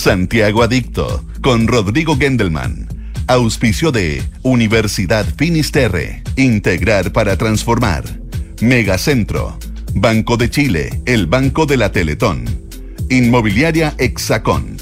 [0.00, 2.88] Santiago Adicto con Rodrigo Gendelman.
[3.26, 6.22] Auspicio de Universidad Finisterre.
[6.36, 8.04] Integrar para transformar.
[8.62, 9.58] Megacentro.
[9.92, 12.46] Banco de Chile, el Banco de la Teletón.
[13.10, 14.78] Inmobiliaria Hexacón.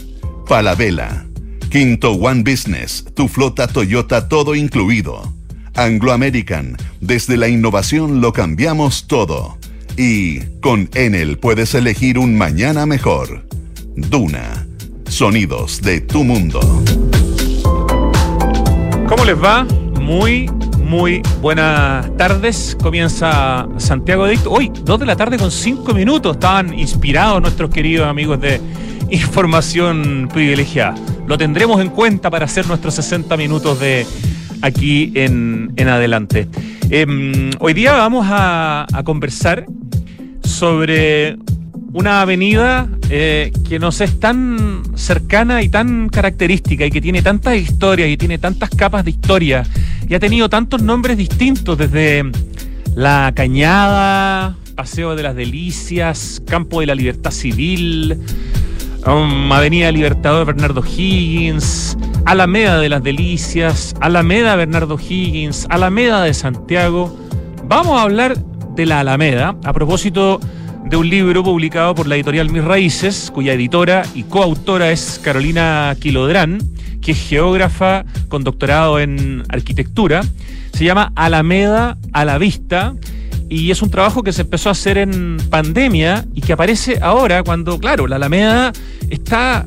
[0.47, 1.27] Falabella.
[1.69, 5.35] Quinto One Business, tu flota Toyota todo incluido.
[5.75, 9.59] Anglo American, desde la innovación lo cambiamos todo.
[9.97, 13.49] Y con Enel puedes elegir un mañana mejor.
[13.97, 14.68] Duna,
[15.09, 16.61] sonidos de tu mundo.
[19.09, 19.65] ¿Cómo les va?
[20.01, 22.77] Muy, muy buenas tardes.
[22.83, 24.51] Comienza Santiago Adicto.
[24.51, 26.37] Hoy, dos de la tarde con cinco minutos.
[26.37, 28.61] Estaban inspirados nuestros queridos amigos de
[29.11, 30.95] Información Privilegiada.
[31.27, 34.07] Lo tendremos en cuenta para hacer nuestros 60 minutos de
[34.63, 36.49] aquí en, adelante.
[36.91, 39.67] Em, hoy día vamos a, conversar
[40.43, 41.37] sobre
[41.93, 47.57] una avenida eh, que nos es tan cercana y tan característica y que tiene tantas
[47.57, 49.65] historias y tiene tantas capas de historia
[50.07, 52.31] y ha tenido tantos nombres distintos desde
[52.95, 58.19] La Cañada, Paseo de las Delicias, Campo de la Libertad Civil,
[59.07, 67.17] um, Avenida Libertador Bernardo Higgins, Alameda de las Delicias, Alameda Bernardo Higgins, Alameda de Santiago.
[67.65, 68.37] Vamos a hablar
[68.75, 70.41] de la Alameda a propósito
[70.97, 76.59] un libro publicado por la editorial Mis Raíces, cuya editora y coautora es Carolina Quilodrán,
[77.03, 80.23] que es geógrafa con doctorado en arquitectura.
[80.73, 82.95] Se llama Alameda a la vista
[83.49, 87.43] y es un trabajo que se empezó a hacer en pandemia y que aparece ahora
[87.43, 88.73] cuando, claro, la Alameda
[89.11, 89.67] está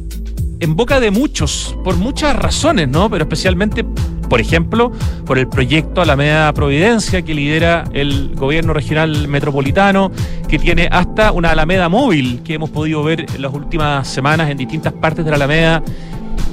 [0.59, 3.09] en boca de muchos, por muchas razones, ¿no?
[3.09, 3.85] Pero especialmente,
[4.31, 4.93] por ejemplo,
[5.25, 10.09] por el proyecto Alameda Providencia que lidera el gobierno regional metropolitano,
[10.47, 14.57] que tiene hasta una Alameda móvil que hemos podido ver en las últimas semanas en
[14.57, 15.83] distintas partes de la Alameda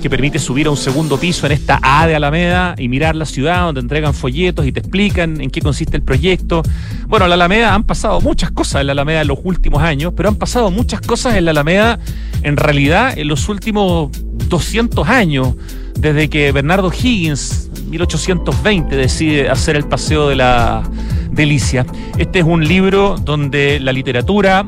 [0.02, 3.26] que permite subir a un segundo piso en esta A de Alameda y mirar la
[3.26, 6.64] ciudad donde entregan folletos y te explican en qué consiste el proyecto.
[7.06, 10.14] Bueno, en la Alameda han pasado muchas cosas en la Alameda en los últimos años,
[10.16, 12.00] pero han pasado muchas cosas en la Alameda
[12.42, 14.10] en realidad en los últimos
[14.48, 15.54] 200 años,
[15.98, 20.82] desde que Bernardo Higgins, 1820, decide hacer el paseo de la
[21.30, 21.84] delicia.
[22.16, 24.66] Este es un libro donde la literatura,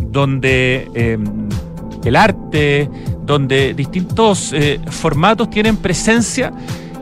[0.00, 1.18] donde eh,
[2.04, 2.88] el arte,
[3.24, 6.52] donde distintos eh, formatos tienen presencia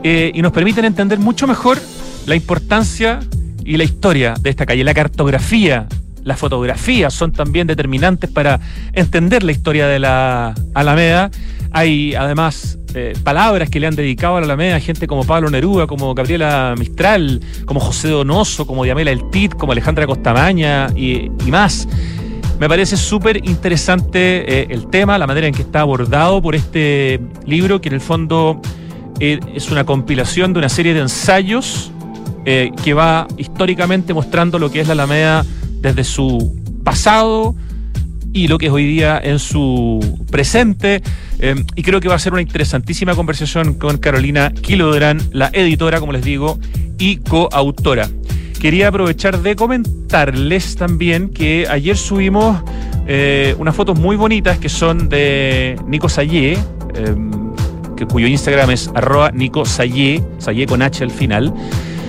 [0.02, 1.78] eh, y nos permiten entender mucho mejor
[2.26, 3.20] la importancia
[3.64, 5.86] y la historia de esta calle, la cartografía.
[6.24, 8.60] Las fotografías son también determinantes para
[8.92, 11.30] entender la historia de la Alameda.
[11.72, 15.86] Hay además eh, palabras que le han dedicado a la Alameda gente como Pablo Neruda,
[15.86, 21.50] como Gabriela Mistral, como José Donoso, como Diamela El Tit, como Alejandra Costamaña y, y
[21.50, 21.86] más.
[22.58, 27.20] Me parece súper interesante eh, el tema, la manera en que está abordado por este
[27.44, 28.60] libro, que en el fondo
[29.20, 31.92] eh, es una compilación de una serie de ensayos
[32.82, 35.44] que va históricamente mostrando lo que es la Alameda
[35.82, 37.54] desde su pasado
[38.32, 41.02] y lo que es hoy día en su presente.
[41.76, 46.12] y creo que va a ser una interesantísima conversación con Carolina Kilodran, la editora, como
[46.12, 46.58] les digo,
[46.98, 48.08] y coautora
[48.58, 52.60] quería aprovechar de comentarles también que ayer subimos
[53.06, 56.58] eh, unas fotos muy bonitas que son de Nico Sayé,
[56.94, 57.30] em,
[57.96, 61.54] que, cuyo Instagram es arroba Nico Sayé, Sayé con H al final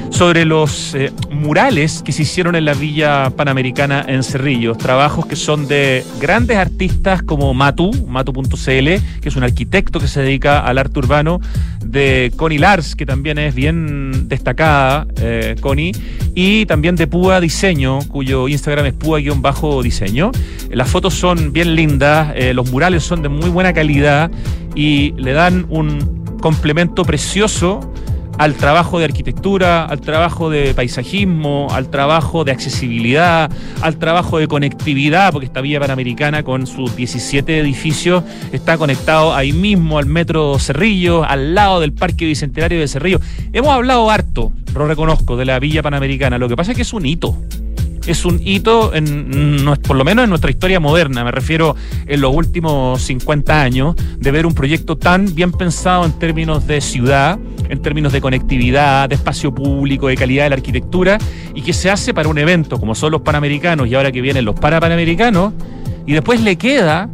[0.10, 5.36] sobre los eh, murales que se hicieron en la Villa Panamericana en Cerrillos, trabajos que
[5.36, 10.78] son de grandes artistas como Matu, Matu.cl, que es un arquitecto que se dedica al
[10.78, 11.40] arte urbano,
[11.84, 15.92] de Connie Lars, que también es bien destacada, eh, Connie,
[16.36, 20.32] y también de Púa Diseño, cuyo Instagram es Púa-diseño.
[20.72, 24.30] Las fotos son bien lindas, eh, los murales son de muy buena calidad
[24.76, 27.92] y le dan un complemento precioso
[28.40, 33.52] al trabajo de arquitectura, al trabajo de paisajismo, al trabajo de accesibilidad,
[33.82, 38.24] al trabajo de conectividad, porque esta vía panamericana con sus 17 edificios
[38.54, 43.20] está conectado ahí mismo al metro Cerrillo, al lado del Parque Bicentenario de Cerrillo.
[43.52, 46.38] Hemos hablado harto, lo reconozco, de la villa panamericana.
[46.38, 47.36] Lo que pasa es que es un hito
[48.08, 51.76] es un hito, en, por lo menos en nuestra historia moderna, me refiero
[52.06, 56.82] en los últimos 50 años, de ver un proyecto tan bien pensado en términos de
[56.82, 61.18] ciudad, en términos de conectividad, de espacio público, de calidad de la arquitectura,
[61.54, 64.46] y que se hace para un evento como son los Panamericanos y ahora que vienen
[64.46, 65.54] los Parapanamericanos,
[66.06, 67.10] y después le queda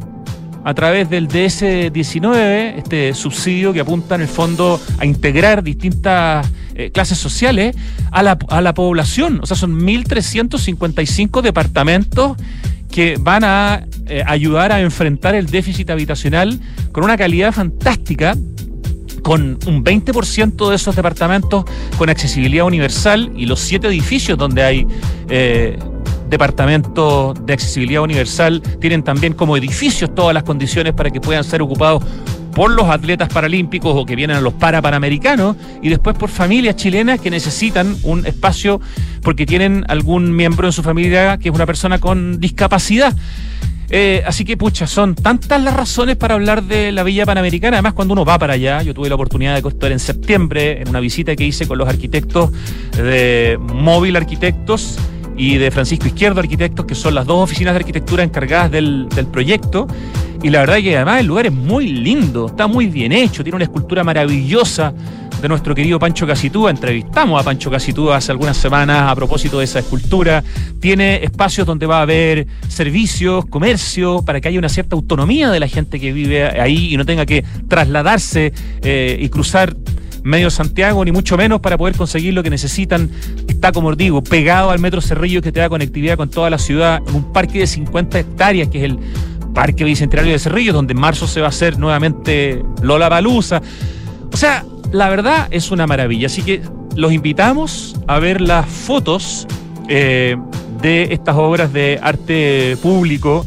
[0.65, 6.89] a través del DS-19, este subsidio que apunta en el fondo a integrar distintas eh,
[6.89, 7.75] clases sociales
[8.11, 9.39] a la, a la población.
[9.43, 12.35] O sea, son 1.355 departamentos
[12.89, 16.59] que van a eh, ayudar a enfrentar el déficit habitacional
[16.91, 18.35] con una calidad fantástica
[19.21, 21.65] con un 20% de esos departamentos
[21.97, 24.87] con accesibilidad universal y los siete edificios donde hay
[25.29, 25.77] eh,
[26.29, 31.61] departamentos de accesibilidad universal tienen también como edificios todas las condiciones para que puedan ser
[31.61, 32.03] ocupados
[32.55, 37.19] por los atletas paralímpicos o que vienen a los parapanamericanos y después por familias chilenas
[37.19, 38.79] que necesitan un espacio
[39.21, 43.13] porque tienen algún miembro en su familia que es una persona con discapacidad.
[43.89, 47.77] Eh, así que, pucha, son tantas las razones para hablar de la Villa Panamericana.
[47.77, 50.89] Además, cuando uno va para allá, yo tuve la oportunidad de estar en septiembre en
[50.89, 52.51] una visita que hice con los arquitectos
[52.97, 54.97] de Móvil Arquitectos
[55.37, 59.27] y de Francisco Izquierdo Arquitectos, que son las dos oficinas de arquitectura encargadas del, del
[59.27, 59.87] proyecto.
[60.43, 63.55] Y la verdad que además el lugar es muy lindo, está muy bien hecho, tiene
[63.55, 64.93] una escultura maravillosa
[65.41, 66.71] de nuestro querido Pancho Casitúa.
[66.71, 70.43] Entrevistamos a Pancho Casitúa hace algunas semanas a propósito de esa escultura.
[70.79, 75.59] Tiene espacios donde va a haber servicios, comercio, para que haya una cierta autonomía de
[75.59, 79.75] la gente que vive ahí y no tenga que trasladarse eh, y cruzar
[80.25, 83.09] medio Santiago, ni mucho menos para poder conseguir lo que necesitan.
[83.47, 87.01] Está, como digo, pegado al Metro Cerrillo que te da conectividad con toda la ciudad,
[87.07, 88.99] en un parque de 50 hectáreas, que es el
[89.53, 93.61] Parque Bicentenario de Cerrillo, donde en marzo se va a hacer nuevamente Lola Balusa.
[94.33, 96.25] O sea, la verdad es una maravilla.
[96.25, 96.61] Así que
[96.95, 99.47] los invitamos a ver las fotos
[99.87, 100.37] eh,
[100.81, 103.45] de estas obras de arte público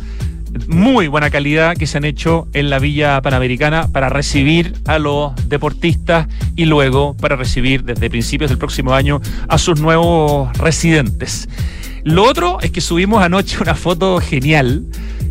[0.69, 5.33] muy buena calidad que se han hecho en la Villa Panamericana para recibir a los
[5.49, 11.49] deportistas y luego para recibir desde principios del próximo año a sus nuevos residentes.
[12.05, 14.85] Lo otro es que subimos anoche una foto genial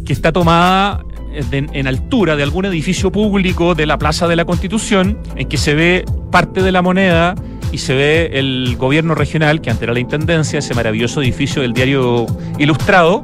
[0.05, 1.03] que está tomada
[1.51, 5.75] en altura de algún edificio público de la Plaza de la Constitución, en que se
[5.75, 7.35] ve parte de la moneda
[7.71, 11.73] y se ve el gobierno regional, que antes era la Intendencia, ese maravilloso edificio del
[11.73, 12.25] diario
[12.57, 13.23] Ilustrado,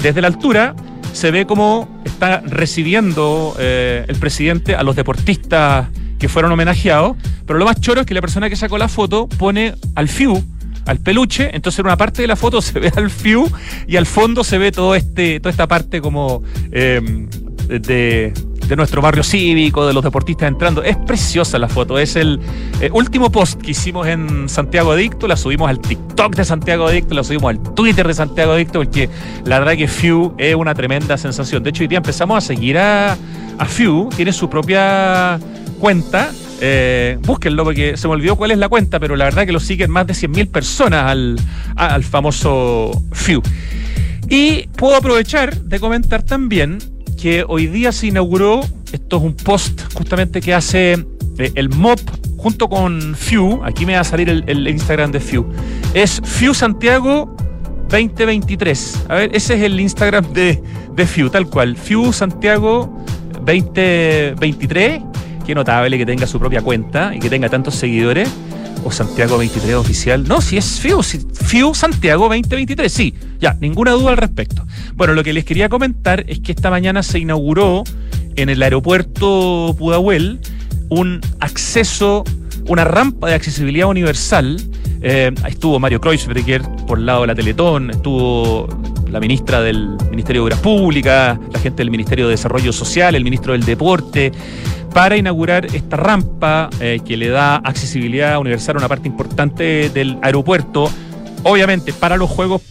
[0.00, 0.74] desde la altura
[1.14, 5.88] se ve cómo está recibiendo eh, el presidente a los deportistas
[6.18, 7.16] que fueron homenajeados,
[7.46, 10.44] pero lo más choro es que la persona que sacó la foto pone al FIU,
[10.86, 13.48] al peluche, entonces en una parte de la foto se ve al Fiu
[13.86, 17.00] y al fondo se ve todo este, toda esta parte como eh,
[17.68, 18.32] de,
[18.76, 20.82] nuestro barrio cívico, de los deportistas entrando.
[20.82, 22.40] Es preciosa la foto, es el
[22.80, 27.14] eh, último post que hicimos en Santiago Adicto, la subimos al TikTok de Santiago Adicto,
[27.14, 29.08] la subimos al Twitter de Santiago Adicto, porque
[29.44, 31.62] la verdad que Fiu es una tremenda sensación.
[31.62, 33.16] De hecho, hoy día empezamos a seguir a,
[33.58, 35.38] a Fiu, tiene su propia
[35.78, 36.30] cuenta
[36.60, 39.60] eh, búsquenlo porque se me olvidó cuál es la cuenta, pero la verdad que lo
[39.60, 41.38] siguen más de 100.000 personas al,
[41.76, 43.42] al famoso FIU.
[44.28, 46.78] Y puedo aprovechar de comentar también
[47.24, 48.60] que hoy día se inauguró,
[48.92, 50.92] esto es un post justamente que hace
[51.38, 51.98] eh, el MOP
[52.36, 55.46] junto con FIU, aquí me va a salir el, Instagram de FIU,
[55.94, 57.34] es FIU Santiago
[57.88, 59.06] 2023.
[59.08, 60.62] A ver, ese es el Instagram de,
[60.94, 62.94] de FIU, tal cual, FIU Santiago
[63.42, 65.00] 2023
[65.46, 68.30] Qué notable que tenga su propia cuenta y que tenga tantos seguidores.
[68.84, 70.28] O Santiago 23 oficial.
[70.28, 74.66] No, si es FIU, FIU Santiago 2023, sí, ya, ninguna duda al respecto.
[74.94, 77.84] Bueno, lo que les quería comentar es que esta mañana se inauguró
[78.36, 80.40] en el aeropuerto Pudahuel
[80.90, 82.24] un acceso,
[82.68, 84.60] una rampa de accesibilidad universal.
[85.00, 88.68] Eh, estuvo Mario Kreuzberger por el lado de la Teletón, estuvo
[89.10, 93.24] la ministra del Ministerio de Obras Públicas, la gente del Ministerio de Desarrollo Social, el
[93.24, 94.32] ministro del Deporte,
[94.94, 100.16] para inaugurar esta rampa eh, que le da accesibilidad universal a una parte importante del
[100.22, 100.90] aeropuerto.
[101.42, 102.62] Obviamente para los Juegos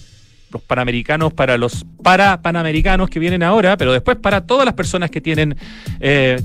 [0.50, 5.10] los panamericanos, para los para panamericanos que vienen ahora, pero después para todas las personas
[5.10, 5.58] que tienen
[6.00, 6.42] eh,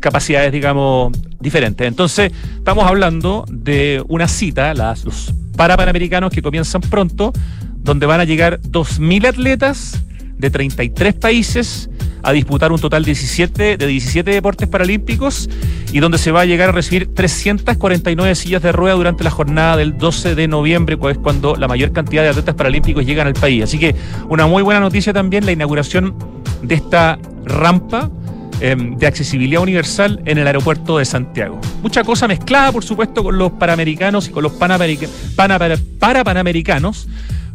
[0.00, 1.86] capacidades, digamos, diferentes.
[1.86, 7.32] Entonces, estamos hablando de una cita, los para panamericanos que comienzan pronto,
[7.76, 10.02] donde van a llegar 2.000 atletas
[10.38, 11.90] de 33 países
[12.22, 15.48] a disputar un total de 17, de 17 deportes paralímpicos
[15.92, 19.76] y donde se va a llegar a recibir 349 sillas de rueda durante la jornada
[19.76, 23.64] del 12 de noviembre, es cuando la mayor cantidad de atletas paralímpicos llegan al país.
[23.64, 23.94] Así que
[24.28, 26.14] una muy buena noticia también la inauguración
[26.62, 28.10] de esta rampa
[28.60, 31.60] em, de accesibilidad universal en el aeropuerto de Santiago.
[31.82, 34.78] Mucha cosa mezclada, por supuesto, con los panamericanos y con los para
[36.24, 37.08] panamericanos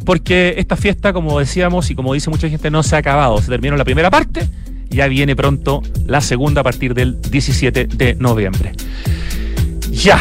[0.08, 3.42] porque esta fiesta, como decíamos y como dice mucha gente, no se ha acabado.
[3.42, 4.48] Se terminó la primera parte,
[4.90, 8.72] ya viene pronto la segunda a partir del 17 de noviembre.
[9.92, 10.18] Ya.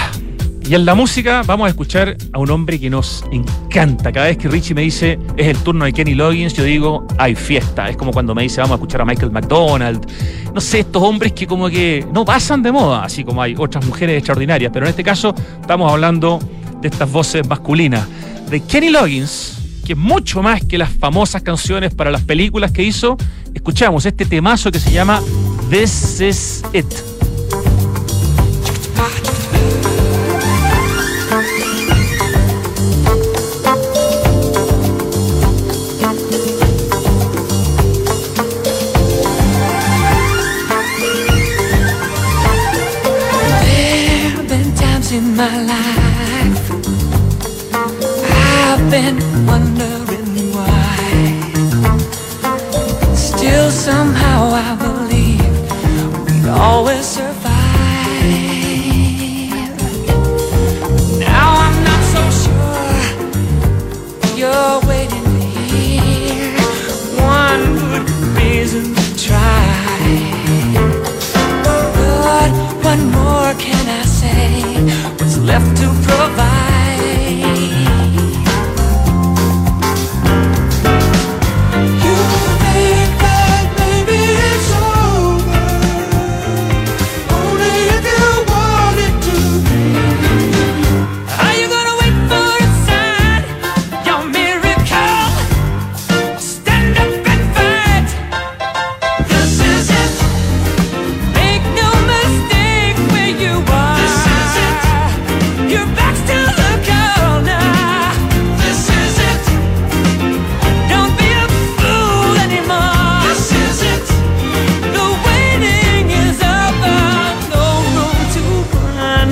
[0.69, 4.11] Y en la música vamos a escuchar a un hombre que nos encanta.
[4.11, 7.37] Cada vez que Richie me dice es el turno de Kenny Loggins, yo digo hay
[7.37, 7.89] fiesta.
[7.89, 10.05] Es como cuando me dice vamos a escuchar a Michael McDonald.
[10.53, 13.87] No sé, estos hombres que como que no pasan de moda, así como hay otras
[13.87, 14.73] mujeres extraordinarias.
[14.75, 16.41] Pero en este caso estamos hablando
[16.83, 18.05] de estas voces masculinas.
[18.51, 23.17] De Kenny Loggins, que mucho más que las famosas canciones para las películas que hizo,
[23.55, 25.23] escuchamos este temazo que se llama
[25.71, 27.16] This Is It.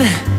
[0.05, 0.34] Yeah.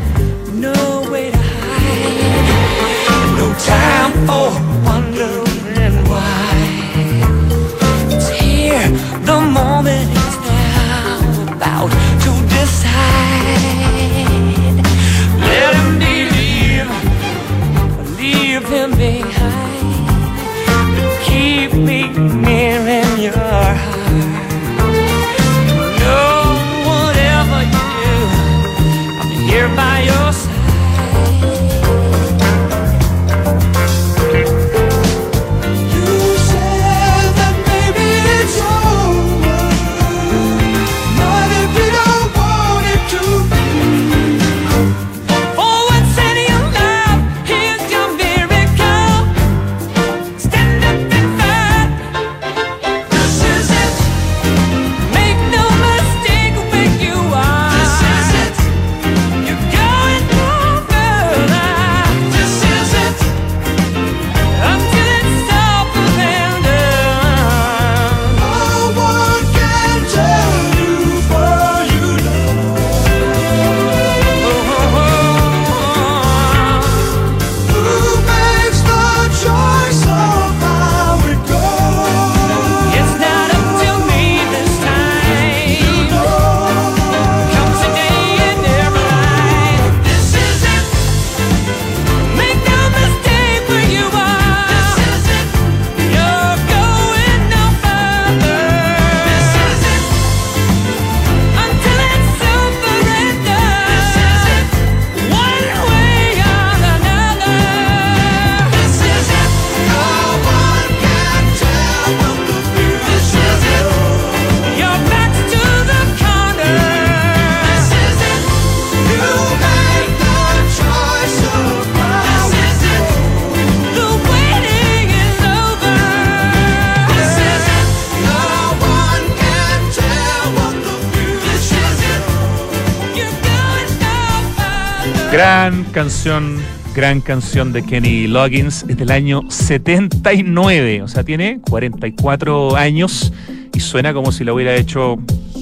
[135.95, 136.57] Canción,
[136.93, 143.31] gran canción de Kenny Loggins, es del año 79, o sea, tiene 44 años
[143.73, 145.15] y suena como si lo hubiera hecho,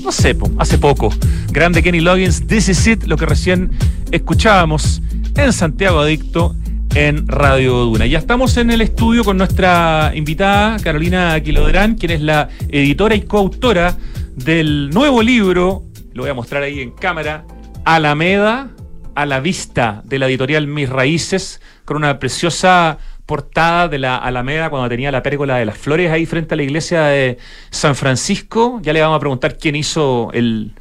[0.04, 1.14] no sé, hace poco.
[1.52, 3.70] Grande Kenny Loggins, This Is It, lo que recién
[4.10, 5.04] escuchábamos
[5.36, 6.56] en Santiago Adicto
[6.96, 8.08] en Radio Duna.
[8.08, 13.22] Ya estamos en el estudio con nuestra invitada Carolina Quilodrán, quien es la editora y
[13.22, 13.96] coautora
[14.36, 15.84] del nuevo libro,
[16.16, 17.46] lo voy a mostrar ahí en cámara,
[17.86, 18.73] Alameda,
[19.16, 24.70] a la vista de la editorial Mis Raíces, con una preciosa portada de la Alameda
[24.70, 27.38] cuando tenía la pérgola de las flores ahí frente a la iglesia de
[27.70, 28.80] San Francisco.
[28.82, 30.74] Ya le vamos a preguntar quién hizo el,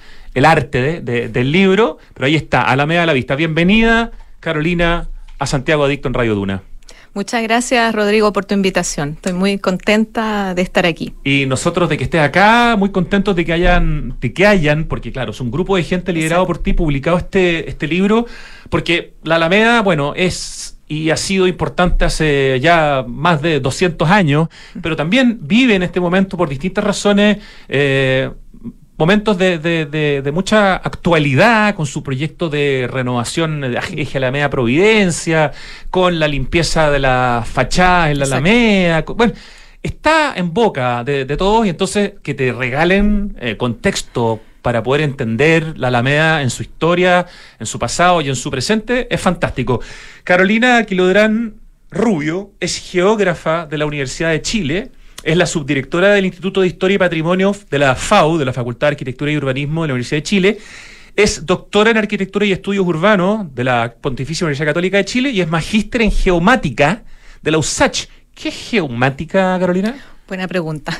[0.44, 3.36] arte del libro, pero ahí está, Alameda a la vista.
[3.36, 5.08] Bienvenida, Carolina,
[5.38, 6.62] a Santiago Adicto en Radio Duna.
[7.14, 9.10] Muchas gracias, Rodrigo, por tu invitación.
[9.16, 11.12] Estoy muy contenta de estar aquí.
[11.24, 15.12] Y nosotros de que estés acá, muy contentos de que hayan, de que hayan, porque
[15.12, 18.26] claro, es un grupo de gente liderado por ti, publicado este, este libro,
[18.70, 24.48] porque la Alameda, bueno, es y ha sido importante hace ya más de 200 años,
[24.82, 27.38] pero también vive en este momento por distintas razones.
[27.68, 28.30] Eh,
[28.98, 34.50] momentos de, de, de, de, mucha actualidad con su proyecto de renovación de Eje Alameda
[34.50, 35.52] Providencia,
[35.90, 38.44] con la limpieza de la fachada en la Exacto.
[38.46, 39.04] Alameda.
[39.04, 39.32] con- bueno,
[39.82, 45.00] está en boca de, de todos y entonces que te regalen eh, contexto para poder
[45.00, 47.26] entender la Alameda en su historia,
[47.58, 49.80] en su pasado y en su presente es fantástico.
[50.22, 51.54] Carolina Quilodrán
[51.90, 56.96] Rubio es geógrafa de la Universidad de Chile, es la subdirectora del Instituto de Historia
[56.96, 60.18] y Patrimonio de la FAU, de la Facultad de Arquitectura y Urbanismo de la Universidad
[60.18, 60.58] de Chile.
[61.14, 65.40] Es doctora en Arquitectura y Estudios Urbanos de la Pontificia Universidad Católica de Chile y
[65.40, 67.04] es magíster en Geomática
[67.42, 68.06] de la USACH.
[68.34, 69.94] ¿Qué es geomática, Carolina?
[70.26, 70.98] Buena pregunta.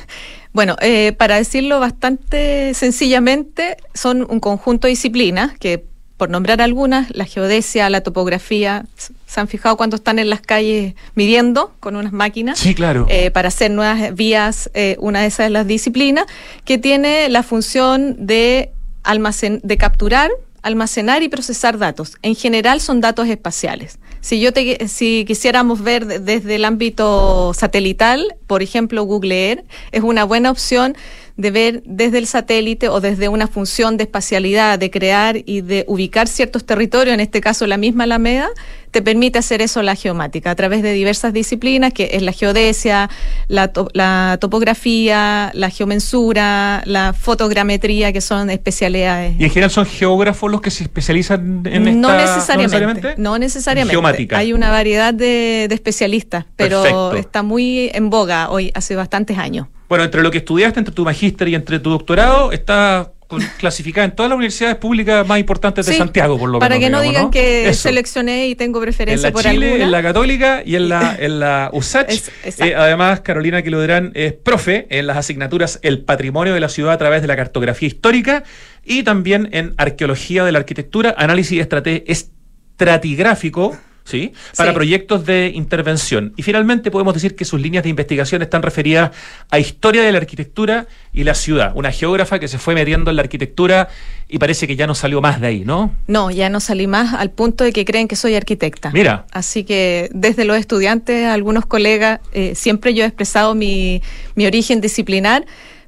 [0.53, 5.87] Bueno, eh, para decirlo bastante sencillamente, son un conjunto de disciplinas que,
[6.23, 8.85] por nombrar algunas, la geodesia, la topografía,
[9.27, 12.61] ¿se han fijado cuando están en las calles midiendo con unas máquinas?
[12.61, 13.07] Sí, claro.
[13.09, 16.27] eh, para hacer nuevas vías, eh, una de esas es las disciplinas,
[16.65, 18.71] que tiene la función de,
[19.03, 20.31] almacen de capturar,
[20.63, 22.17] almacenar y procesar datos.
[22.23, 23.99] En general son datos espaciales.
[24.21, 29.65] Si yo te, si quisiéramos ver de- desde el ámbito satelital, por ejemplo, Google Earth
[29.91, 30.97] es una buena opción
[31.37, 35.85] de ver desde el satélite o desde una función de espacialidad, de crear y de
[35.89, 38.49] ubicar ciertos territorios, en este caso la misma Alameda,
[38.91, 43.09] te permite hacer eso la geomática a través de diversas disciplinas, que es la geodesia,
[43.49, 49.35] la, to- la topografía, la geomensura, la fotogrametría, que son especialidades.
[49.39, 52.01] Y en general son geógrafos los que se especializan en esta...
[52.01, 53.95] no, necesariamente, no necesariamente.
[53.95, 54.37] Geomática.
[54.37, 57.15] Hay una variedad de, de especialistas, pero Perfecto.
[57.17, 59.69] está muy en boga hoy, hace bastantes años.
[59.93, 64.07] Bueno, entre lo que estudiaste, entre tu magíster y entre tu doctorado, está con- clasificada
[64.07, 66.87] en todas las universidades públicas más importantes de Sí, Santiago, por lo para menos.
[66.87, 67.83] que no digamos, digan que Eso.
[67.83, 69.85] seleccioné y tengo En preferencia la por Chile, alguna.
[69.85, 72.09] en la Católica y en la, en la USACH.
[72.11, 72.31] Es-.
[72.61, 76.97] Eh, además, Carolina Quilodrán es profe en las asignaturas El Patrimonio de la Ciudad a
[76.97, 78.45] través de la cartografía histórica
[78.87, 83.77] y también en Arqueología de la Arquitectura, Análisis estratigráfico.
[84.05, 84.33] ¿Sí?
[84.57, 84.75] Para Sí.
[84.75, 86.33] proyectos de intervención.
[86.37, 89.11] Y finalmente podemos decir que sus líneas de investigación están referidas
[89.51, 91.73] a historia de la arquitectura y la ciudad.
[91.77, 93.89] Una geógrafa que se fue metiendo en la arquitectura
[94.29, 95.95] y parece que ya no salió más de ahí, ¿no?
[96.09, 98.91] No, ya no salí más al punto de que creen que soy arquitecta.
[98.93, 99.27] Mira.
[99.31, 104.03] Así que desde los estudiantes, algunos colegas, eh, siempre yo he expresado mi,
[104.35, 105.45] mi origen disciplinar,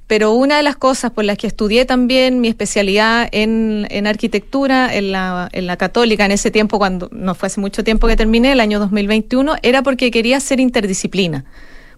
[0.07, 4.95] pero una de las cosas por las que estudié también mi especialidad en, en arquitectura,
[4.95, 8.17] en la, en la católica, en ese tiempo, cuando no fue hace mucho tiempo que
[8.17, 11.45] terminé, el año 2021, era porque quería ser interdisciplina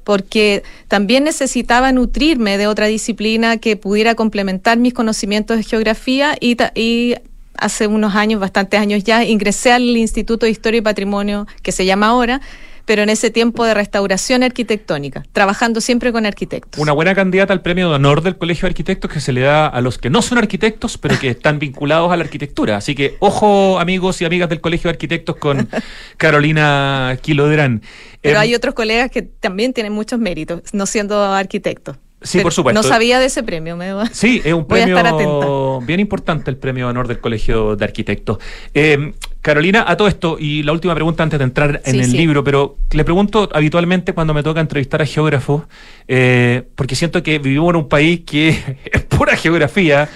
[0.05, 6.57] porque también necesitaba nutrirme de otra disciplina que pudiera complementar mis conocimientos de geografía y,
[6.77, 7.17] y
[7.57, 11.85] hace unos años, bastantes años ya, ingresé al Instituto de Historia y Patrimonio, que se
[11.85, 12.41] llama ahora,
[12.87, 16.81] pero en ese tiempo de restauración arquitectónica, trabajando siempre con arquitectos.
[16.81, 19.67] Una buena candidata al premio de honor del Colegio de Arquitectos que se le da
[19.67, 22.79] a los que no son arquitectos, pero que están vinculados a la arquitectura.
[22.79, 25.69] Así que ojo, amigos y amigas del Colegio de Arquitectos, con
[26.17, 27.83] Carolina Quilodrán.
[28.23, 31.97] Pero Em, hay otros colegas que también tienen muchos méritos, no siendo arquitectos.
[32.23, 32.83] Sí, Pero por supuesto.
[32.83, 36.91] No sabía de ese premio, me Sí, es un premio bien importante, el premio de
[36.91, 38.39] honor del Colegio de Arquitectos.
[38.73, 39.13] Eh,
[39.47, 42.17] Carolina, a todo esto, y la última pregunta antes de entrar en Sí, el sí.
[42.17, 45.63] libro, pero le pregunto habitualmente cuando me toca entrevistar a geógrafos,
[46.09, 48.49] eh, porque siento que vivimos en un país que
[48.93, 50.09] es pura geografía.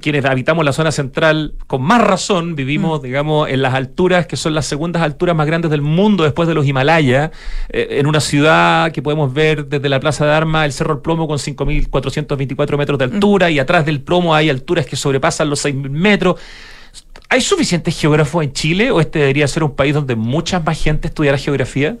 [0.00, 3.04] Quienes habitamos la zona central, con más razón, vivimos, Mm.
[3.04, 6.54] digamos, en las alturas que son las segundas alturas más grandes del mundo después de
[6.54, 7.32] los Himalayas,
[7.68, 11.00] eh, en una ciudad que podemos ver desde la Plaza de Armas, el Cerro El
[11.00, 15.62] Plomo con 5.424 metros de altura, y atrás del Plomo hay alturas que sobrepasan los
[15.62, 16.36] 6.000 metros.
[17.28, 21.08] ¿Hay suficientes geógrafos en Chile o este debería ser un país donde mucha más gente
[21.08, 21.96] estudiara geografía?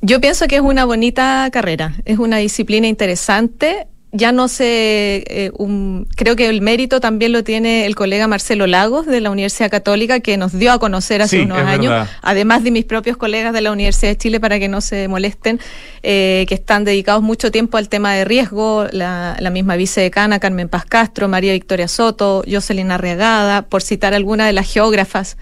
[0.00, 3.88] Yo pienso que es una bonita carrera, es una disciplina interesante.
[4.18, 8.66] Ya no sé, eh, un- creo que el mérito también lo tiene el colega Marcelo
[8.66, 12.08] Lagos de la Universidad Católica, que nos dio a conocer hace Sí, unos años, verdad.
[12.22, 15.60] además de mis propios colegas de la Universidad de Chile, para que no se molesten,
[16.02, 20.68] eh, que están dedicados mucho tiempo al tema de riesgo, la, la misma vicedecana Carmen
[20.68, 25.36] Paz Castro, María Victoria Soto, Jocelyn Arriagada, por citar algunas de las geógrafas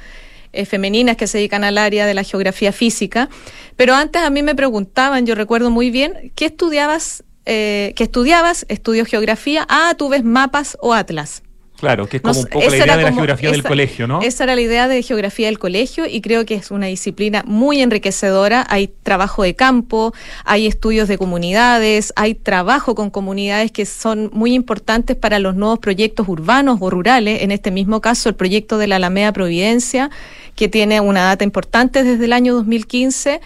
[0.53, 3.31] eh, femeninas que se dedican al área de la geografía física.
[3.77, 7.23] Pero antes a mí me preguntaban, yo recuerdo muy bien, ¿qué estudiabas?
[7.47, 8.67] Eh, ¿Qué estudiabas?
[8.69, 9.65] Estudio geografía.
[9.69, 11.43] Ah, tú ves mapas o atlas.
[11.79, 14.07] Claro, que es como un sé, poco la idea de la como- geografía del colegio,
[14.07, 14.23] ¿no?
[14.23, 17.83] Esa era la idea de geografía del colegio y creo que es una disciplina muy
[17.83, 18.67] enriquecedora.
[18.71, 20.15] Hay trabajo de campo,
[20.47, 25.79] hay estudios de comunidades, hay trabajo con comunidades que son muy importantes para los nuevos
[25.79, 27.43] proyectos urbanos o rurales.
[27.43, 30.09] En este mismo caso, el proyecto de la Alameda Providencia,
[30.55, 33.43] que tiene una data importante desde el año 2015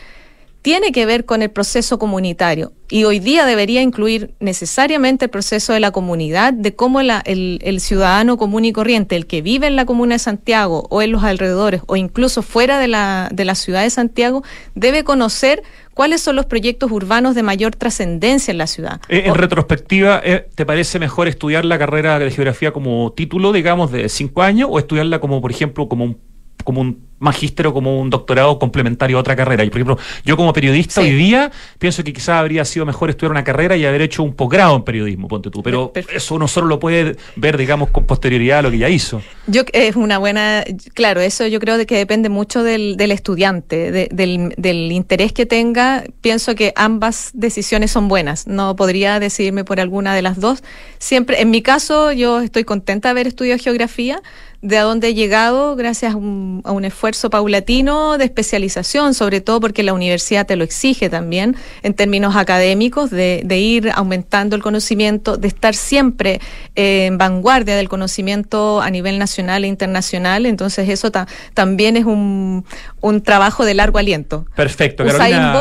[0.62, 5.72] tiene que ver con el proceso comunitario y hoy día debería incluir necesariamente el proceso
[5.72, 9.76] de la comunidad, de cómo el, el, ciudadano común y corriente, el que vive en
[9.76, 13.54] la comuna de Santiago o en los alrededores o incluso fuera de la, de la
[13.54, 14.42] ciudad de Santiago,
[14.74, 15.62] debe conocer
[15.94, 19.00] cuáles son los proyectos urbanos de mayor trascendencia en la ciudad.
[19.08, 23.92] Eh, en retrospectiva, eh, ¿te parece mejor estudiar la carrera de geografía como título, digamos,
[23.92, 26.18] de cinco años o estudiarla como, por ejemplo, como un,
[26.64, 29.62] como un magíster o como un doctorado complementario a otra carrera.
[29.62, 33.30] Y por ejemplo, yo como periodista hoy día pienso que quizás habría sido mejor estudiar
[33.30, 35.62] una carrera y haber hecho un posgrado en periodismo, ponte tú.
[35.62, 39.22] Pero eso uno solo lo puede ver, digamos, con posterioridad a lo que ya hizo.
[39.46, 44.54] Yo es una buena, claro, eso yo creo que depende mucho del, del estudiante, del,
[44.56, 46.04] del interés que tenga.
[46.22, 48.46] Pienso que ambas decisiones son buenas.
[48.46, 50.62] No podría decidirme por alguna de las dos.
[50.98, 54.22] Siempre, en mi caso, yo estoy contenta de haber estudiado geografía
[54.62, 59.40] de a dónde he llegado gracias a un, a un esfuerzo paulatino de especialización, sobre
[59.40, 64.62] todo porque la universidad te lo exige también en términos académicos, de, ir aumentando el
[64.62, 66.40] conocimiento, de estar siempre
[66.76, 70.46] eh, en vanguardia del conocimiento a nivel nacional e internacional.
[70.46, 71.10] Entonces eso
[71.54, 72.64] también es un,
[73.00, 74.46] un trabajo de largo aliento.
[74.54, 75.52] Perfecto, Carolina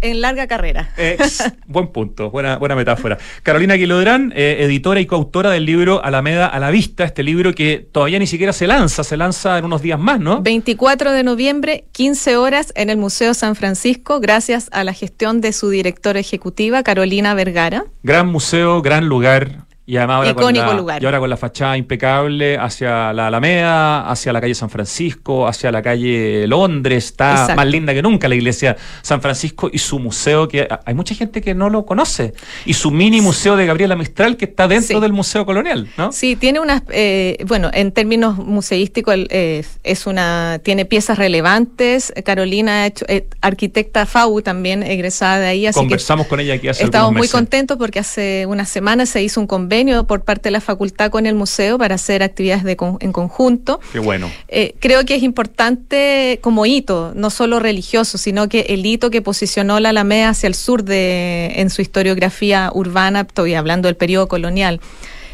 [0.00, 0.90] en larga carrera.
[1.66, 3.18] buen punto, buena, buena metáfora.
[3.42, 7.86] Carolina Quilodrán, eh, editora y coautora del libro Alameda a la Vista, este libro que
[7.90, 10.42] todavía ni siquiera se lanza, se lanza en unos días más, ¿no?
[10.42, 15.52] 24 de noviembre, 15 horas en el Museo San Francisco, gracias a la gestión de
[15.52, 17.84] su directora ejecutiva, Carolina Vergara.
[18.02, 21.02] Gran museo, gran lugar, y además ahora con la, lugar.
[21.02, 25.72] Y ahora con la fachada impecable hacia la Alameda, hacia la calle San Francisco, hacia
[25.72, 30.46] la calle Londres, está más linda que nunca la iglesia San Francisco y su museo,
[30.46, 32.34] que hay mucha gente que no lo conoce,
[32.66, 36.12] y su mini museo de Gabriela Mistral que está dentro del Museo Colonial, ¿no?
[36.12, 42.86] Sí, tiene unas, eh, bueno, en términos museísticos eh, es una, tiene piezas relevantes, Carolina,
[42.86, 47.12] hecho, eh, arquitecta FAU también egresada de ahí, así Conversamos con ella aquí hace Estamos
[47.12, 51.10] muy contentos porque hace unas semanas se hizo un convenio por parte de la facultad
[51.10, 53.80] con el museo para hacer actividades de en conjunto.
[53.92, 54.30] Qué bueno.
[54.48, 59.22] Eh, creo que es importante como hito, no solo religioso, sino que el hito que
[59.22, 64.28] posicionó la Alameda hacia el sur de, en su historiografía urbana, estoy hablando del periodo
[64.28, 64.80] colonial.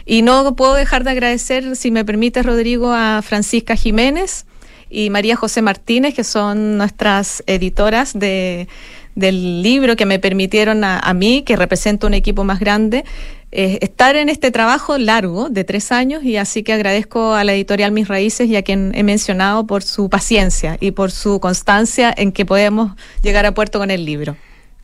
[0.05, 4.47] Y no puedo dejar de agradecer, si me permite, Rodrigo, a Francisca Jiménez
[4.89, 8.69] y María José Martínez, que son nuestras editoras de,
[9.17, 13.05] del libro que me permitieron a, a mí, que represento un equipo más grande,
[13.53, 17.55] eh, estar en este trabajo largo de tres años y así que agradezco a la
[17.55, 22.13] editorial Mis Raíces y a quien he mencionado por su paciencia y por su constancia
[22.17, 24.37] en que podemos llegar a puerto con el libro.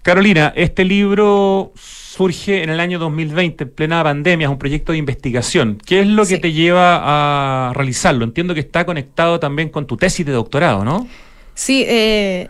[0.03, 4.98] Carolina, este libro surge en el año 2020, en plena pandemia, es un proyecto de
[4.98, 5.79] investigación.
[5.87, 8.25] ¿Qué es lo que te lleva a realizarlo?
[8.25, 11.07] Entiendo que está conectado también con tu tesis de doctorado, ¿no?
[11.55, 12.48] Sí, eh,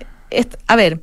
[0.67, 1.01] a ver,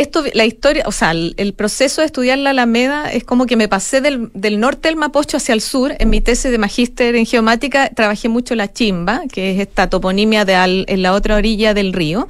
[0.00, 3.68] esto, la historia, o sea, el, proceso de estudiar la Alameda es como que me
[3.68, 5.94] pasé del, del, norte del Mapocho hacia el sur.
[5.98, 10.44] En mi tesis de magíster en geomática trabajé mucho la chimba, que es esta toponimia
[10.44, 12.28] de en la otra orilla del río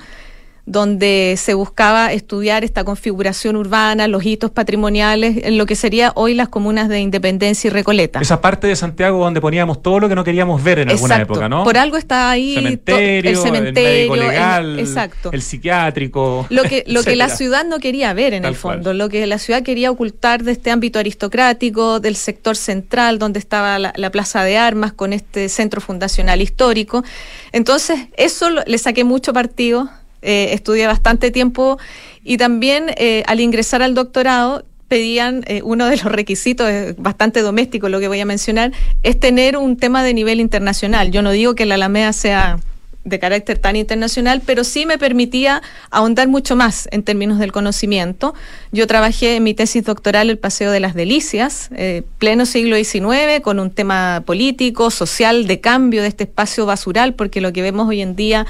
[0.67, 6.35] donde se buscaba estudiar esta configuración urbana, los hitos patrimoniales, en lo que sería hoy
[6.35, 8.21] las comunas de Independencia y Recoleta.
[8.21, 11.49] Esa parte de Santiago donde poníamos todo lo que no queríamos ver en alguna época,
[11.49, 11.65] ¿no?
[11.65, 15.31] Por algo está ahí el cementerio, el, legal, exacto.
[15.33, 16.47] el psiquiátrico.
[16.51, 19.39] Lo que, lo que la ciudad no quería ver en el fondo, lo que la
[19.39, 24.45] ciudad quería ocultar de este ámbito aristocrático, del sector central, donde estaba la, la Plaza
[24.45, 27.05] de Armas con este centro fundacional histórico.
[27.53, 29.89] Entonces, eso le saqué mucho partido
[30.23, 31.79] eh, estudié bastante tiempo
[32.23, 37.89] y también eh, al ingresar al doctorado pedían, eh, uno de los requisitos, bastante doméstico
[37.89, 41.11] lo que voy a mencionar, es tener un tema de nivel internacional.
[41.11, 42.59] Yo no digo que la Alameda sea
[43.05, 48.35] de carácter tan internacional, pero sí me permitía ahondar mucho más en términos del conocimiento.
[48.73, 51.71] Yo trabajé en mi tesis doctoral El Paseo de las Delicias,
[52.19, 57.41] pleno siglo XIX, con un tema político, social, de cambio de este espacio basural, porque
[57.41, 58.47] lo que vemos hoy en día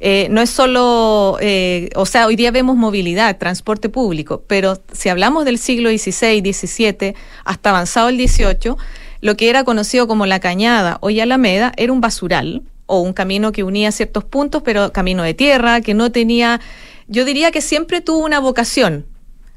[0.00, 5.08] eh, no es solo, eh, o sea, hoy día vemos movilidad, transporte público, pero si
[5.08, 8.74] hablamos del siglo XVI, XVII, hasta avanzado el XVIII,
[9.20, 13.52] lo que era conocido como la Cañada, hoy Alameda, era un basural o un camino
[13.52, 16.60] que unía ciertos puntos, pero camino de tierra, que no tenía,
[17.08, 19.06] yo diría que siempre tuvo una vocación,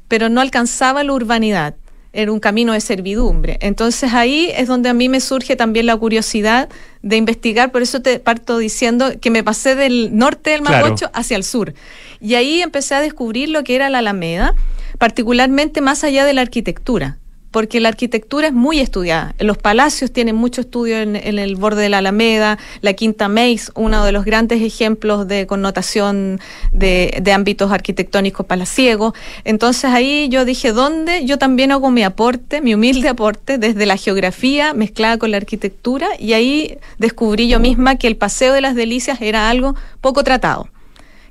[0.06, 1.74] pero no alcanzaba la urbanidad
[2.12, 3.58] era un camino de servidumbre.
[3.60, 6.68] Entonces ahí es donde a mí me surge también la curiosidad
[7.02, 11.36] de investigar, por eso te parto diciendo que me pasé del norte del Mapocho hacia
[11.36, 11.74] el sur.
[12.20, 14.54] Y ahí empecé a descubrir lo que era la Alameda,
[14.98, 17.18] particularmente más allá de la arquitectura
[17.50, 19.34] porque la arquitectura es muy estudiada.
[19.38, 23.72] Los palacios tienen mucho estudio en, en el borde de la Alameda, la Quinta Meis,
[23.74, 26.40] uno de los grandes ejemplos de connotación
[26.72, 29.14] de, de ámbitos arquitectónicos palaciegos.
[29.44, 31.24] Entonces ahí yo dije, ¿dónde?
[31.24, 36.08] Yo también hago mi aporte, mi humilde aporte, desde la geografía mezclada con la arquitectura,
[36.18, 40.68] y ahí descubrí yo misma que el Paseo de las Delicias era algo poco tratado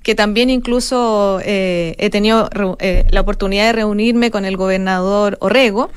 [0.08, 5.90] que también incluso eh, he tenido eh, la oportunidad de reunirme con el gobernador Orrego,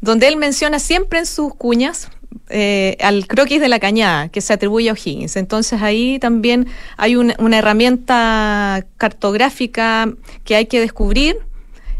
[0.00, 2.08] donde él menciona siempre en sus cuñas
[2.50, 5.34] eh, al croquis de la cañada, que se atribuye a O'Higgins.
[5.34, 10.08] Entonces ahí también hay una, una herramienta cartográfica
[10.44, 11.38] que hay que descubrir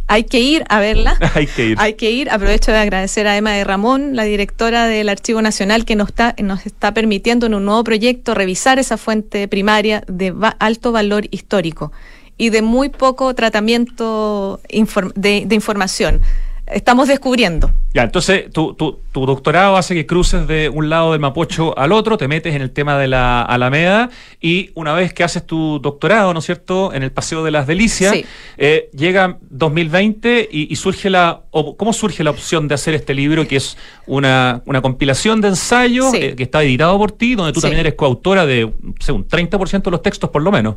[0.08, 1.16] hay que ir a verla.
[1.34, 1.76] Hay que ir.
[1.78, 2.30] Hay que ir.
[2.30, 6.34] Aprovecho de agradecer a Emma de Ramón, la directora del Archivo Nacional, que nos está,
[6.42, 11.26] nos está permitiendo en un nuevo proyecto revisar esa fuente primaria de va- alto valor
[11.30, 11.92] histórico
[12.36, 16.20] y de muy poco tratamiento inform- de, de información.
[16.70, 17.70] Estamos descubriendo.
[17.94, 21.92] Ya, entonces tu, tu, tu doctorado hace que cruces de un lado del Mapocho al
[21.92, 25.78] otro, te metes en el tema de la Alameda y una vez que haces tu
[25.80, 28.24] doctorado, ¿no es cierto?, en el Paseo de las Delicias, Sí.
[28.58, 33.46] eh, llega 2020 y, y surge la, ¿cómo surge la opción de hacer este libro
[33.48, 33.76] que es
[34.06, 36.18] una, una compilación de ensayos Sí.
[36.18, 37.64] eh, que está editado por ti, donde tú Sí.
[37.64, 40.76] también eres coautora de, no sé, un 30% de los textos por lo menos,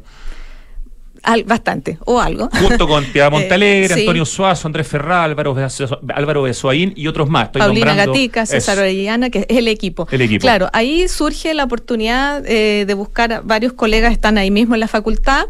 [1.24, 2.50] Al- bastante, o algo.
[2.52, 4.00] junto con Piedad Montalegre, Eh, sí.
[4.02, 5.56] Antonio Suazo, Andrés Ferral, Álvaro,
[6.16, 7.46] Álvaro Besoaín y otros más.
[7.46, 8.80] Estoy Paulina Gatica, César.
[8.80, 10.08] Orellana, que es el equipo.
[10.12, 10.42] El equipo.
[10.42, 14.88] Claro, ahí surge la oportunidad eh, de buscar, varios colegas están ahí mismo en la
[14.88, 15.46] facultad,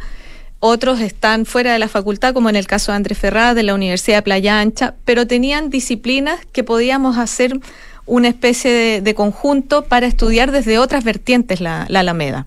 [0.60, 3.74] otros están fuera de la facultad, como en el caso de Andrés Ferrada de la
[3.74, 7.60] Universidad de Playa Ancha, pero tenían disciplinas que podíamos hacer
[8.06, 12.46] una especie de, de conjunto para estudiar desde otras vertientes la, la Alameda.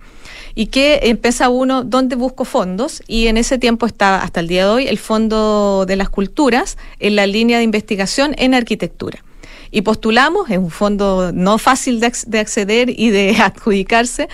[0.54, 3.02] Y que empieza uno, ¿dónde busco fondos?
[3.08, 6.78] Y en ese tiempo estaba, hasta el día de hoy, el Fondo de las Culturas
[7.00, 9.24] en la línea de investigación en arquitectura.
[9.72, 14.28] Y postulamos, es un fondo no fácil de, ac- de acceder y de adjudicarse.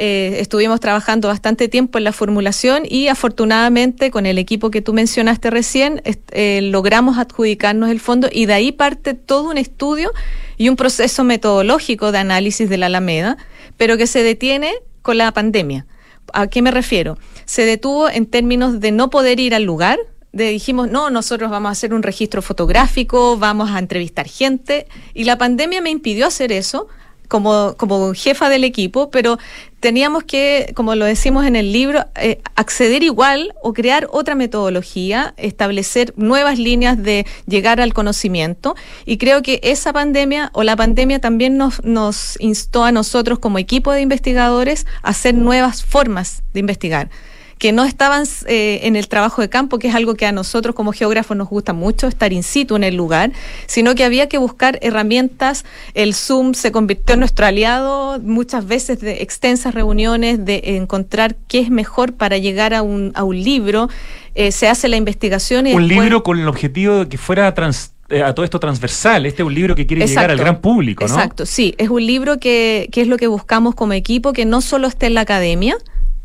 [0.00, 4.92] Eh, estuvimos trabajando bastante tiempo en la formulación y afortunadamente con el equipo que tú
[4.94, 6.00] mencionaste recién
[6.30, 10.12] eh, logramos adjudicarnos el fondo y de ahí parte todo un estudio
[10.56, 13.38] y un proceso metodológico de análisis de la Alameda,
[13.76, 14.72] pero que se detiene
[15.08, 15.86] con la pandemia.
[16.34, 17.16] ¿A qué me refiero?
[17.46, 19.98] Se detuvo en términos de no poder ir al lugar,
[20.32, 25.24] de dijimos, no, nosotros vamos a hacer un registro fotográfico, vamos a entrevistar gente, y
[25.24, 26.88] la pandemia me impidió hacer eso
[27.28, 29.38] como, como jefa del equipo, pero
[29.80, 35.34] teníamos que, como lo decimos en el libro, eh, acceder igual o crear otra metodología,
[35.36, 38.74] establecer nuevas líneas de llegar al conocimiento.
[39.04, 43.58] Y creo que esa pandemia o la pandemia también nos, nos instó a nosotros como
[43.58, 47.10] equipo de investigadores a hacer nuevas formas de investigar
[47.58, 50.74] que no estaban eh, en el trabajo de campo, que es algo que a nosotros
[50.74, 53.32] como geógrafos nos gusta mucho, estar in situ en el lugar,
[53.66, 55.64] sino que había que buscar herramientas.
[55.94, 61.58] El Zoom se convirtió en nuestro aliado muchas veces de extensas reuniones, de encontrar qué
[61.60, 63.88] es mejor para llegar a un, a un libro.
[64.34, 67.52] Eh, se hace la investigación y Un después- libro con el objetivo de que fuera
[67.54, 69.26] trans- eh, a todo esto transversal.
[69.26, 71.12] Este es un libro que quiere llegar al gran público, ¿no?
[71.14, 71.74] Exacto, sí.
[71.76, 75.06] Es un libro que, que es lo que buscamos como equipo, que no solo esté
[75.06, 75.76] en la academia,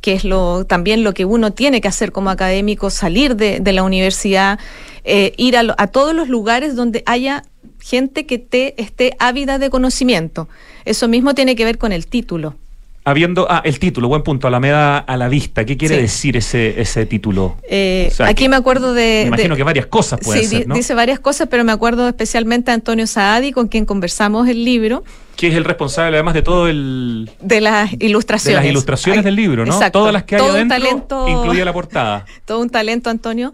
[0.04, 3.72] que es lo también lo que uno tiene que hacer como académico, salir de, de
[3.72, 4.60] la universidad,
[5.06, 7.46] eh, ir a, a todos los lugares donde haya
[7.80, 10.50] gente que te esté ávida de conocimiento.
[10.84, 12.56] Eso mismo tiene que ver con el título.
[13.06, 15.66] Habiendo, ah, el título, buen punto, Alameda a la vista.
[15.66, 16.02] ¿Qué quiere Sí.
[16.04, 17.58] decir ese, ese título?
[17.70, 19.22] Eh, O sea, aquí que- me acuerdo de...
[19.24, 20.76] Me imagino de- que varias cosas puede sí, ser, ¿no?
[20.76, 25.04] dice varias cosas, pero me acuerdo especialmente a Antonio Saadi, con quien conversamos el libro.
[25.36, 27.30] Que es el responsable además de todo el...
[27.42, 28.62] De las De ilustraciones.
[28.62, 29.74] las ilustraciones Ay, del libro, ¿no?
[29.74, 30.00] exacto.
[30.00, 32.26] Todas las que hay Todo un adentro, talento- incluida la portada.
[32.46, 33.52] todo un talento, Antonio.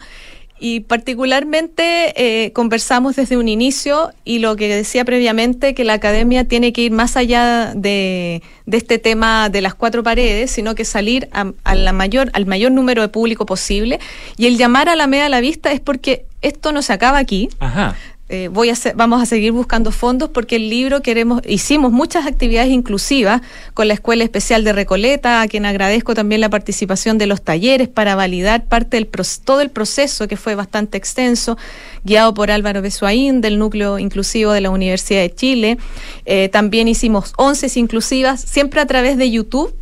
[0.60, 6.46] Y particularmente eh, conversamos desde un inicio y lo que decía previamente, que la academia
[6.46, 11.30] tiene que ir más allá de, este tema de las cuatro paredes, sino que salir
[11.32, 11.46] a,
[11.94, 14.00] mayor, al mayor número de público posible.
[14.38, 17.18] Y el llamar a la media a la vista es porque esto no se acaba
[17.18, 17.50] aquí.
[17.60, 17.96] Ajá.
[18.32, 22.28] Eh, voy a hacer- vamos a seguir buscando fondos porque el libro queremos, hicimos muchas
[22.28, 23.42] actividades inclusivas
[23.74, 27.88] con la Escuela Especial de Recoleta, a quien agradezco también la participación de los talleres
[27.88, 29.08] para validar parte del
[29.44, 31.58] todo el proceso que fue bastante extenso,
[32.04, 35.78] guiado por Álvaro Besuaín del Núcleo Inclusivo de la Universidad de Chile.
[36.26, 39.74] Eh, también hicimos once inclusivas, siempre a través de YouTube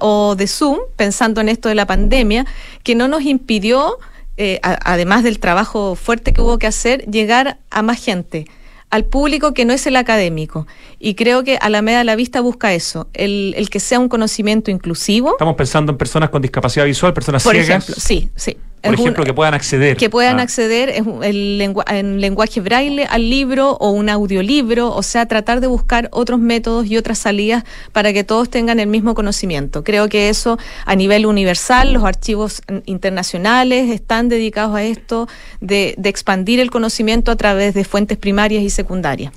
[0.00, 2.44] o de Zoom, pensando en esto de la pandemia,
[2.82, 3.98] que no nos impidió
[4.36, 8.46] eh, a- además del trabajo fuerte que hubo que hacer, llegar a más gente,
[8.90, 10.66] al público que no es el académico.
[10.98, 14.70] Y creo que Alameda a la Vista busca eso, el, el que sea un conocimiento
[14.70, 15.30] inclusivo.
[15.32, 17.84] Estamos pensando en personas con discapacidad visual, personas Por ciegas.
[17.84, 18.56] ejemplo, sí, sí.
[18.82, 19.96] Por ejemplo, que puedan acceder.
[19.96, 20.42] que puedan Ah.
[20.42, 25.66] acceder el lengua- en lenguaje braille al libro o un audiolibro, o sea, tratar de
[25.66, 29.82] buscar otros métodos y otras salidas para que todos tengan el mismo conocimiento.
[29.82, 35.28] Creo que eso a nivel universal, los archivos internacionales están dedicados a esto
[35.60, 39.32] de, de expandir el conocimiento a través de fuentes primarias y secundarias.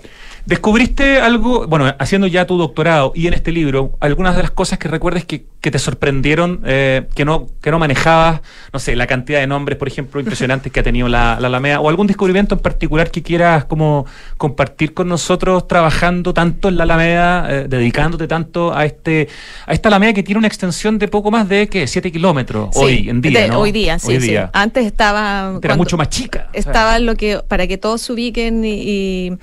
[0.45, 4.79] ¿Descubriste algo, bueno, haciendo ya tu doctorado y en este libro, algunas de las cosas
[4.79, 8.41] que recuerdes que, que te sorprendieron, eh, que, no, que no manejabas,
[8.73, 11.79] no sé, la cantidad de nombres, por ejemplo, impresionantes que ha tenido la, la Alameda,
[11.81, 14.05] o algún descubrimiento en particular que quieras como
[14.37, 19.27] compartir con nosotros trabajando tanto en la Alameda, eh, dedicándote tanto a este
[19.65, 21.85] a esta Alameda que tiene una extensión de poco más de, ¿qué?
[21.85, 23.59] 7 kilómetros Sí, hoy en día, de- ¿no?
[23.59, 24.35] Hoy día, sí, Hoy sí.
[24.53, 25.59] Antes estaba...
[25.61, 26.47] Era mucho más chica.
[26.49, 26.59] o sea.
[26.59, 29.37] estaba lo que para que todos se ubiquen y, y-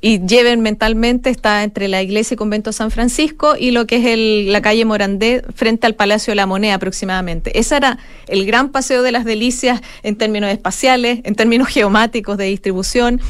[0.00, 4.06] y lleven mentalmente está entre la iglesia y convento San Francisco y lo que es
[4.06, 7.58] el- la calle Morandé frente al Palacio de la Moneda aproximadamente.
[7.58, 12.44] Ese era el gran paseo de las delicias en términos espaciales, en términos geomáticos de
[12.44, 13.20] distribución.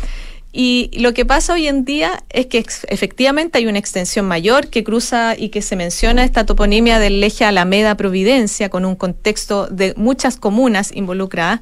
[0.59, 4.83] Y lo que pasa hoy en día es que efectivamente hay una extensión mayor que
[4.85, 9.93] cruza y que se menciona esta toponimia del eje Alameda Providencia con un contexto de
[9.99, 11.61] muchas comunas involucradas.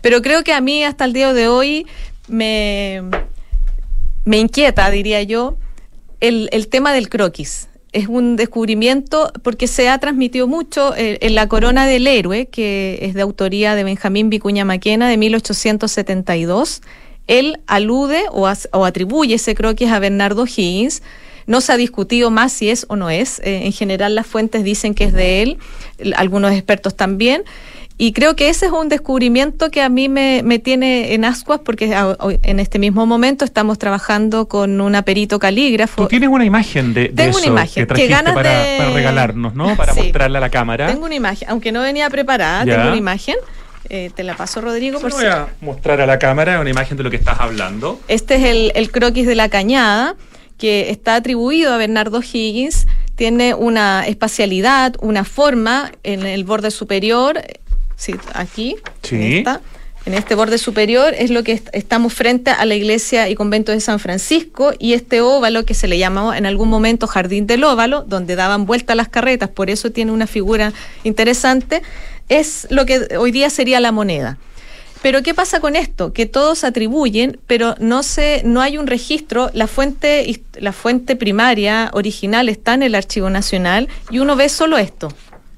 [0.00, 1.86] Pero creo que a mí hasta el día de hoy
[2.28, 3.02] me,
[4.24, 5.56] me inquieta, diría yo,
[6.20, 7.68] el, el tema del croquis.
[7.92, 13.00] Es un descubrimiento porque se ha transmitido mucho eh, en La Corona del Héroe, que
[13.02, 16.82] es de autoría de Benjamín Vicuña Maquena de 1872.
[17.26, 21.02] Él alude o, o atribuye ese croquis a Bernardo Higgins.
[21.46, 23.40] No se ha discutido más si es o no es.
[23.40, 25.58] Eh, en general las fuentes dicen que es de él,
[26.14, 27.42] algunos expertos también.
[28.02, 31.60] Y creo que ese es un descubrimiento que a mí me, me tiene en ascuas
[31.62, 31.94] porque
[32.42, 36.04] en este mismo momento estamos trabajando con un perito calígrafo.
[36.04, 39.54] Tú tienes una imagen de, de Tengo una imagen, que ganas para, de- para regalarnos,
[39.54, 39.76] ¿no?
[39.76, 40.00] Para Sí.
[40.00, 40.86] mostrarla a la cámara.
[40.86, 42.76] Tengo una imagen, aunque no venía preparada, Ya.
[42.76, 43.36] tengo una imagen.
[43.90, 47.02] Eh, te la paso, Rodrigo, por voy a mostrar a la cámara una imagen de
[47.02, 48.00] lo que estás hablando.
[48.08, 50.14] Este es el, el croquis de la cañada,
[50.56, 52.86] que está atribuido a Bernardo Higgins.
[53.16, 57.42] Tiene una espacialidad, una forma en el borde superior.
[58.00, 58.76] Sí, aquí.
[59.02, 59.16] Sí.
[59.16, 59.60] En, esta,
[60.06, 63.72] en este borde superior es lo que est- estamos frente a la iglesia y convento
[63.72, 67.62] de San Francisco y este óvalo que se le llamaba en algún momento Jardín del
[67.62, 70.72] Óvalo, donde daban vuelta las carretas, por eso tiene una figura
[71.04, 71.82] interesante,
[72.30, 74.38] es lo que hoy día sería la moneda.
[75.02, 76.12] Pero ¿qué pasa con esto?
[76.12, 79.50] Que todos atribuyen, pero no se, no hay un registro.
[79.54, 84.76] La fuente, la fuente primaria original está en el Archivo Nacional y uno ve solo
[84.76, 85.08] esto,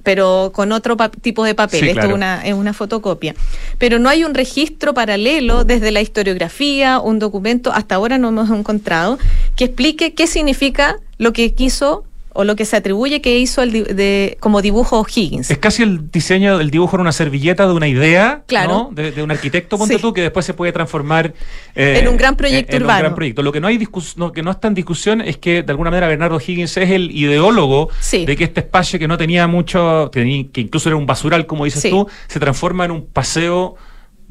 [0.02, 1.80] pero con otro tipo de papel.
[1.80, 2.08] Sí, esto claro.
[2.10, 3.34] es una, es una fotocopia.
[3.78, 8.50] Pero no hay un registro paralelo desde la historiografía, un documento, hasta ahora no hemos
[8.50, 9.18] encontrado,
[9.56, 13.72] que explique qué significa lo que quiso o lo que se atribuye que hizo el
[13.72, 15.50] di- de, como dibujo O'Higgins.
[15.50, 18.70] Es casi el diseño del dibujo en una servilleta de una idea, Claro.
[18.70, 18.90] ¿no?
[18.92, 20.00] De, de un arquitecto, ponte Sí.
[20.00, 21.34] tú, que después se puede transformar
[21.74, 23.00] eh, En un gran proyecto en un urbano.
[23.00, 23.42] gran proyecto.
[23.42, 23.78] Lo que no hay
[24.16, 27.10] no, que no está en discusión es que de alguna manera Bernardo Higgins es el
[27.10, 28.24] ideólogo Sí.
[28.24, 31.82] de que este espacio que no tenía mucho, que, incluso era un basural, como dices
[31.82, 31.90] Sí.
[31.90, 33.76] tú, se transforma en un paseo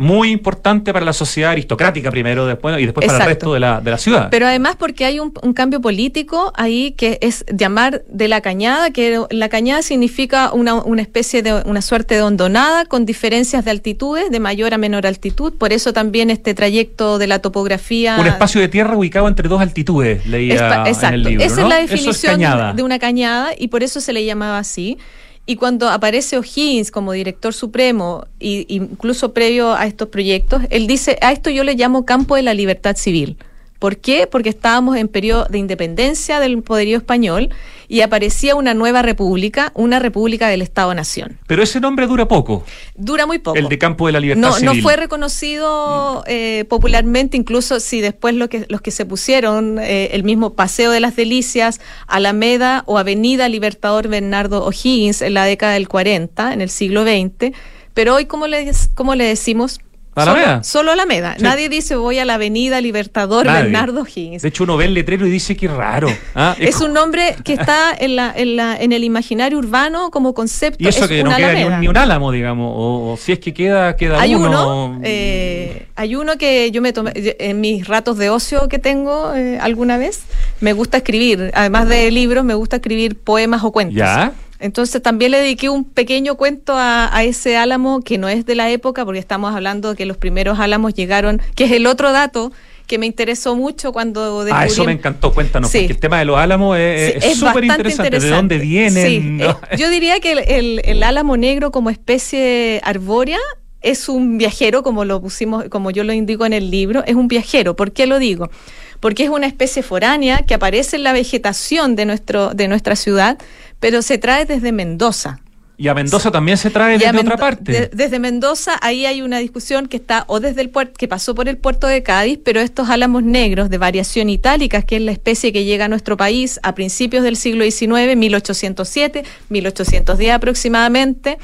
[0.01, 3.79] muy importante para la sociedad aristocrática primero, después y después para el resto de la,
[3.81, 4.29] de la ciudad.
[4.31, 8.89] Pero además porque hay un, un cambio político ahí que es llamar de la cañada,
[8.91, 13.71] que la cañada significa una, una especie de una suerte de hondonada con diferencias de
[13.71, 15.53] altitudes, de mayor a menor altitud.
[15.53, 18.17] Por eso también este trayecto de la topografía.
[18.19, 21.15] un espacio de tierra ubicado entre dos altitudes, leía Espa- en Exacto.
[21.15, 21.45] el libro.
[21.45, 21.61] Esa ¿no?
[21.63, 24.97] es la definición de una cañada y por eso se le llamaba así.
[25.45, 31.17] Y cuando aparece O'Higgins como director supremo, y, incluso previo a estos proyectos, él dice,
[31.21, 33.37] a esto yo le llamo campo de la libertad civil.
[33.81, 34.27] ¿Por qué?
[34.27, 37.49] Porque estábamos en periodo de independencia del poderío español
[37.87, 41.39] y aparecía una nueva república, una república del Estado-Nación.
[41.47, 42.63] Pero ese nombre dura poco.
[42.93, 43.57] Dura muy poco.
[43.57, 44.83] El de Campo de la Libertad No, Civil.
[44.83, 50.23] Fue reconocido eh, popularmente, incluso si después lo que, los que se pusieron, eh, el
[50.23, 55.87] mismo Paseo de las Delicias, Alameda o Avenida Libertador Bernardo O'Higgins en la década del
[55.87, 57.51] 40, en el siglo XX.
[57.95, 59.79] Pero hoy, ¿cómo le, cómo le decimos?
[60.13, 60.63] Alameda.
[60.63, 61.35] Solo, solo Alameda.
[61.37, 61.43] Sí.
[61.43, 63.63] Nadie dice voy a la Avenida Libertador Nadie.
[63.63, 64.41] Bernardo O'Higgins.
[64.41, 66.09] De hecho, uno ve el letrero y dice que raro.
[66.35, 66.55] ¿ah?
[66.59, 70.83] Es un nombre que está en, la, en, la, en el imaginario urbano como concepto.
[70.83, 71.79] Y eso es que no queda ni un, alameda.
[71.79, 72.73] ni un álamo, digamos.
[72.75, 74.87] O, o si es que queda, queda Hay uno.
[74.87, 79.33] uno, eh, hay uno que yo me tomé en mis ratos de ocio que tengo
[79.33, 80.23] eh, alguna vez.
[80.59, 83.95] Me gusta escribir, además de libros, me gusta escribir poemas o cuentos.
[83.95, 84.33] Ya.
[84.61, 88.55] Entonces también le dediqué un pequeño cuento a, a ese álamo que no es de
[88.55, 92.11] la época, porque estamos hablando de que los primeros álamos llegaron, que es el otro
[92.11, 92.51] dato
[92.87, 95.33] que me interesó mucho cuando Ah, eso me encantó.
[95.33, 95.79] Cuéntanos, Sí.
[95.79, 98.19] porque el tema de los álamos es Sí, súper interesante.
[98.19, 99.07] ¿De dónde vienen?
[99.07, 99.51] Sí, ¿no?
[99.71, 103.37] eh, yo diría que el, el- el álamo negro como especie arbórea
[103.81, 107.27] es un viajero, como lo pusimos, como yo lo indico en el libro, es un
[107.27, 107.75] viajero.
[107.75, 108.51] ¿Por qué lo digo?
[108.99, 113.39] Porque es una especie foránea que aparece en la vegetación de, nuestro, de nuestra ciudad,
[113.81, 115.41] pero se trae desde Mendoza.
[115.81, 117.89] Y a Mendoza también se trae desde otra parte.
[117.91, 121.49] desde Mendoza, ahí hay una discusión que está, o desde el puerto, que pasó por
[121.49, 125.51] el puerto de Cádiz, pero estos álamos negros de variación itálica, que es la especie
[125.51, 131.39] que llega a nuestro país a principios del siglo XIX, 1807, 1810 aproximadamente,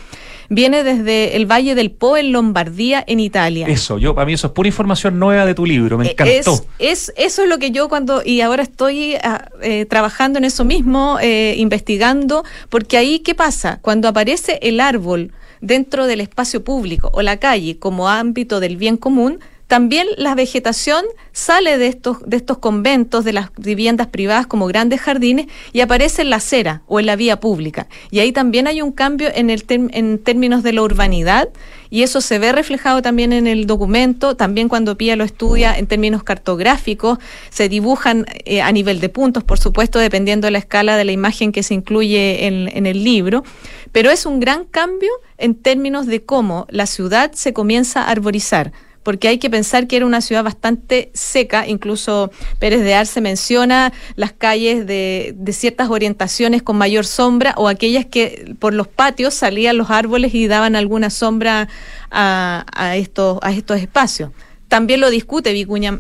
[0.50, 3.68] viene desde el Valle del Po en Lombardía, en Italia.
[3.68, 6.64] Eso, yo para mí eso es pura información nueva de tu libro, me eh, encantó.
[6.80, 10.64] Es, eso es lo que yo cuando, y ahora estoy ah, eh, trabajando en eso
[10.64, 13.80] mismo, eh, investigando, porque ahí, ¿qué pasa?
[13.82, 14.27] Cuando aparece
[14.62, 20.08] el árbol dentro del espacio público o la calle como ámbito del bien común, también
[20.16, 21.04] la vegetación
[21.34, 26.22] sale de estos, de estos conventos, de las viviendas privadas como grandes jardines y aparece
[26.22, 27.88] en la acera o en la vía pública.
[28.10, 31.50] Y ahí también hay un cambio en, el en términos de la urbanidad
[31.90, 35.86] y eso se ve reflejado también en el documento, también cuando Pía lo estudia en
[35.88, 40.96] términos cartográficos, se dibujan eh, a nivel de puntos, por supuesto, dependiendo de la escala
[40.96, 43.44] de la imagen que se incluye en, en el libro,
[43.92, 48.72] pero es un gran cambio en términos de cómo la ciudad se comienza a arborizar
[49.08, 52.30] porque hay que pensar que era una ciudad bastante seca, incluso
[52.60, 58.54] Pérez de Arce menciona las calles de, ciertas orientaciones con mayor sombra o aquellas que
[58.60, 61.70] por los patios salían los árboles y daban alguna sombra
[62.12, 64.32] a, estos, a estos espacios.
[64.68, 65.54] También lo discute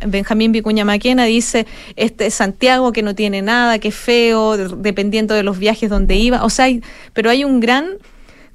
[0.06, 5.44] Benjamín Vicuña Maquena, dice este Santiago que no tiene nada, que es feo, dependiendo de
[5.44, 6.68] los viajes donde iba, o sea,
[7.14, 8.00] pero hay un gran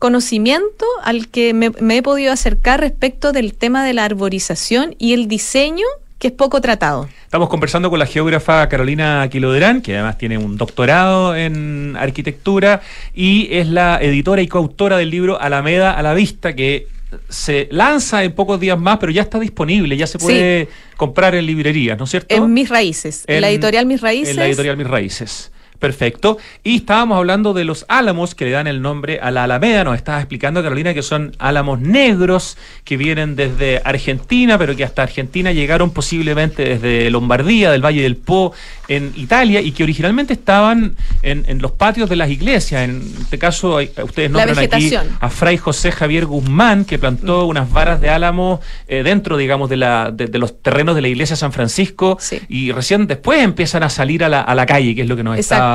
[0.03, 5.28] conocimiento al que me, he podido acercar respecto del tema de la arborización y el
[5.28, 5.86] diseño
[6.18, 7.09] que es poco tratado.
[7.22, 12.80] Estamos conversando con la geógrafa Carolina Quiloderán, que además tiene un doctorado en arquitectura
[13.14, 16.88] y es la editora y coautora del libro Alameda a la Vista, que
[17.28, 21.46] se lanza en pocos días más, pero ya está disponible, ya se puede comprar en
[21.46, 22.34] librerías, ¿no es cierto?
[22.34, 24.30] En Mis Raíces, en, la editorial Mis Raíces.
[24.30, 25.51] En la editorial Mis Raíces.
[25.83, 26.39] Perfecto.
[26.62, 29.83] Y estábamos hablando de los álamos que le dan el nombre a la Alameda.
[29.83, 35.03] Nos estaba explicando, Carolina, que son álamos negros que vienen desde Argentina, pero que hasta
[35.03, 38.53] Argentina llegaron posiblemente desde Lombardía, del Valle del Po,
[38.87, 42.85] en Italia, y que originalmente estaban en, los patios de las iglesias.
[42.85, 47.49] En este caso, ustedes nombran aquí a Fray José Javier Guzmán, que plantó mm.
[47.49, 51.35] unas varas de álamo eh, dentro, digamos, de, la, de, los terrenos de la iglesia
[51.35, 52.18] San Francisco,
[52.49, 55.24] y recién después empiezan a salir a la, a la calle, que es lo que
[55.24, 55.72] nos está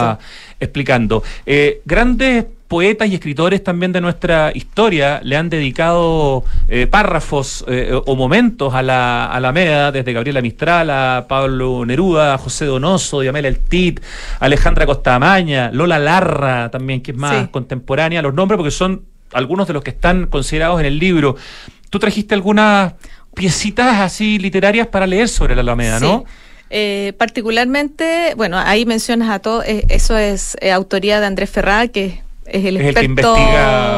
[0.59, 1.23] explicando.
[1.45, 7.97] Eh, grandes poetas y escritores también de nuestra historia le han dedicado eh, párrafos eh,
[8.05, 13.59] o momentos a la Alameda, desde Gabriela Mistral a Pablo Neruda, José Donoso, Diamel El
[13.59, 14.01] Tit,
[14.39, 19.73] Alejandra Costamaña, Lola Larra también, que es más contemporánea, los nombres porque son algunos de
[19.73, 21.35] los que están considerados en el libro.
[21.89, 22.93] Tú trajiste algunas
[23.33, 26.25] piecitas así literarias para leer sobre la Alameda, ¿no?
[26.69, 31.87] Eh, particularmente, bueno, ahí mencionas a todo, eh, eso es eh, autoría de Andrés Ferrá,
[31.87, 33.35] que es el experto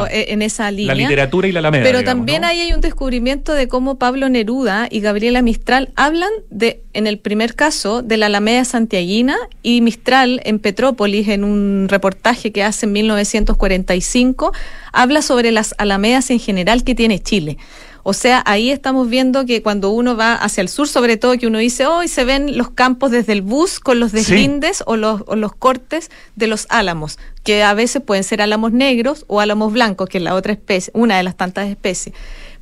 [0.08, 0.94] e, en esa línea.
[0.94, 1.84] La literatura y la Alameda.
[1.84, 6.80] Pero también ahí hay un descubrimiento de cómo Pablo Neruda y Gabriela Mistral hablan de,
[6.92, 12.52] en el primer caso, de la Alameda santiaguina y Mistral en Petrópolis, en un reportaje
[12.52, 14.52] que hace en 1945,
[14.92, 17.56] habla sobre las alamedas en general que tiene Chile.
[18.02, 21.46] O sea, ahí estamos viendo que cuando uno va hacia el sur, sobre todo, que
[21.46, 25.22] uno dice, hoy se ven los campos desde el bus con los deslindes o, los,
[25.36, 30.08] los cortes de los álamos, que a veces pueden ser álamos negros o álamos blancos,
[30.08, 32.14] que es la otra especie, una de las tantas especies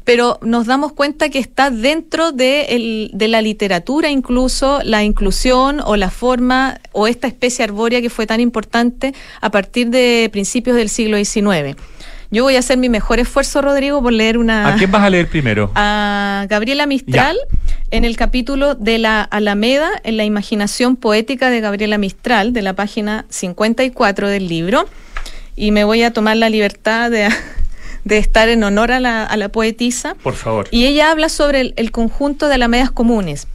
[0.09, 5.97] pero nos damos cuenta que está dentro de, de, la literatura incluso la inclusión o
[5.97, 9.13] la forma o esta especie arbórea que fue tan importante
[9.43, 11.77] a partir de principios del siglo XIX.
[12.31, 14.69] Yo voy a hacer mi mejor esfuerzo, Rodrigo, por leer una...
[14.69, 15.71] ¿A quién vas a leer primero?
[15.75, 17.39] A Gabriela Mistral,
[17.91, 22.75] en el capítulo de la Alameda, en la imaginación poética de Gabriela Mistral, de la
[22.75, 24.87] página 54 del libro.
[25.57, 27.11] Y me voy a tomar la libertad
[28.05, 30.15] de, estar en honor a la, a la, poetisa.
[30.23, 30.69] Por favor.
[30.71, 33.49] Y ella habla sobre el, el conjunto de alamedas comunes.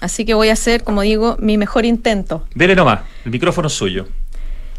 [0.00, 2.44] Así que voy a hacer, como digo, mi mejor intento.
[2.52, 4.08] Dele nomás, el micrófono es suyo.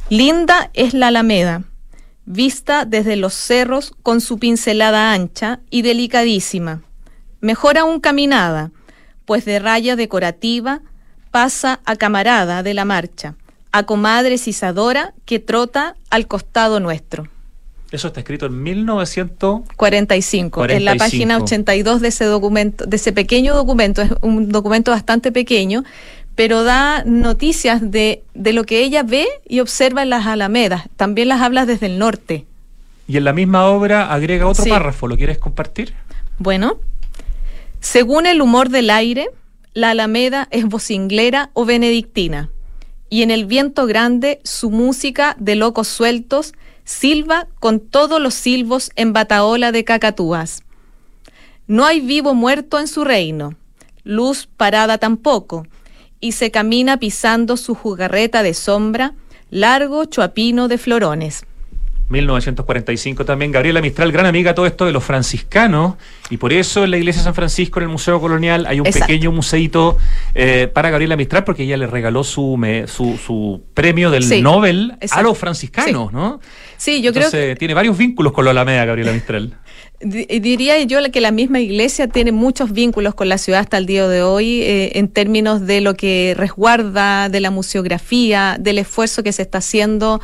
[0.10, 1.64] Linda es la alameda
[2.26, 6.82] vista desde los cerros con su pincelada ancha y delicadísima.
[7.40, 8.72] Mejor aún caminada,
[9.26, 10.82] pues de raya decorativa
[11.32, 13.36] pasa a camarada de la marcha,
[13.72, 17.28] a comadre cisadora que trota al costado nuestro.
[17.92, 20.66] Eso está escrito en 1945, 45.
[20.66, 25.34] en la página 82 de ese documento, de ese pequeño documento, es un documento bastante
[25.34, 25.84] pequeño,
[26.36, 30.84] pero da noticias de, de lo que ella ve y observa en las alamedas.
[30.96, 32.46] También las habla desde el norte.
[33.08, 34.70] y en la misma obra agrega otro Sí.
[34.70, 35.08] párrafo.
[35.08, 35.94] ¿Lo quieres compartir?
[36.40, 36.80] Bueno,
[37.82, 39.30] según el humor del aire,
[39.74, 42.50] la alameda es vocinglera o benedictina,
[43.10, 46.54] y en el viento grande su música de locos sueltos
[46.86, 50.64] silba con todos los silbos en bataola de cacatúas.
[51.68, 53.56] No hay vivo muerto en su reino,
[54.04, 55.68] luz parada tampoco,
[56.22, 59.14] y se camina pisando su jugarreta de sombra,
[59.50, 61.44] largo chuapino de florones.
[62.12, 63.52] 1945 también.
[63.52, 65.96] Gabriela Mistral, gran amiga todo esto de los franciscanos,
[66.30, 68.88] y por eso en la iglesia de San Francisco, en el Museo Colonial, hay un
[68.88, 69.08] Exacto.
[69.08, 69.98] pequeño museito
[70.36, 74.42] eh, para Gabriela Mistral, porque ella le regaló su, me- su, su premio del Sí,
[74.42, 76.16] Nobel a los franciscanos, Sí.
[76.16, 76.40] ¿no?
[76.78, 79.58] Sí, yo creo que tiene varios vínculos con la Alameda, Gabriela Mistral.
[80.00, 83.86] Di- Diría yo que la misma iglesia tiene muchos vínculos con la ciudad hasta el
[83.86, 89.22] día de hoy eh, en términos de lo que resguarda, de la museografía, del esfuerzo
[89.22, 90.20] que se está haciendo.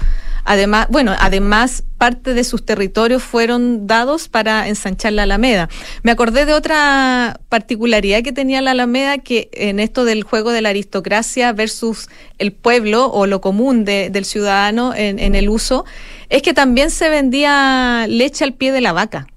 [0.48, 5.68] Además, bueno, además parte de sus territorios fueron dados para ensanchar la Alameda.
[6.04, 10.62] Me acordé de otra particularidad que tenía la Alameda que en esto del juego de
[10.62, 15.84] la aristocracia versus el pueblo o lo común de- del ciudadano en, en el uso,
[16.30, 19.28] es que también se vendía leche al pie de la vaca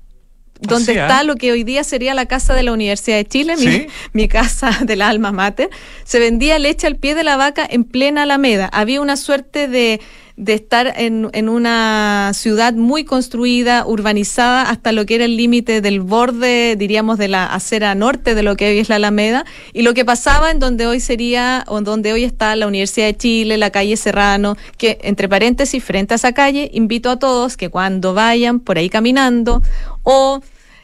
[0.61, 1.03] donde ¿ah?
[1.07, 4.81] está lo que hoy día sería la casa de la Universidad de Chile, mi casa
[4.85, 5.71] de la alma mater,
[6.05, 8.69] se vendía leche al pie de la vaca en plena Alameda.
[8.73, 10.01] Había una suerte de,
[10.41, 15.83] de estar en, en una ciudad muy construida, urbanizada, hasta lo que era el límite
[15.83, 19.83] del borde, diríamos, de la acera norte de lo que hoy es la Alameda, y
[19.83, 23.17] lo que pasaba en donde hoy sería, o en donde hoy está la Universidad de
[23.19, 27.69] Chile, la calle Serrano, que entre paréntesis, frente a esa calle, invito a todos que
[27.69, 29.63] cuando vayan por ahí caminando
[30.05, 30.41] o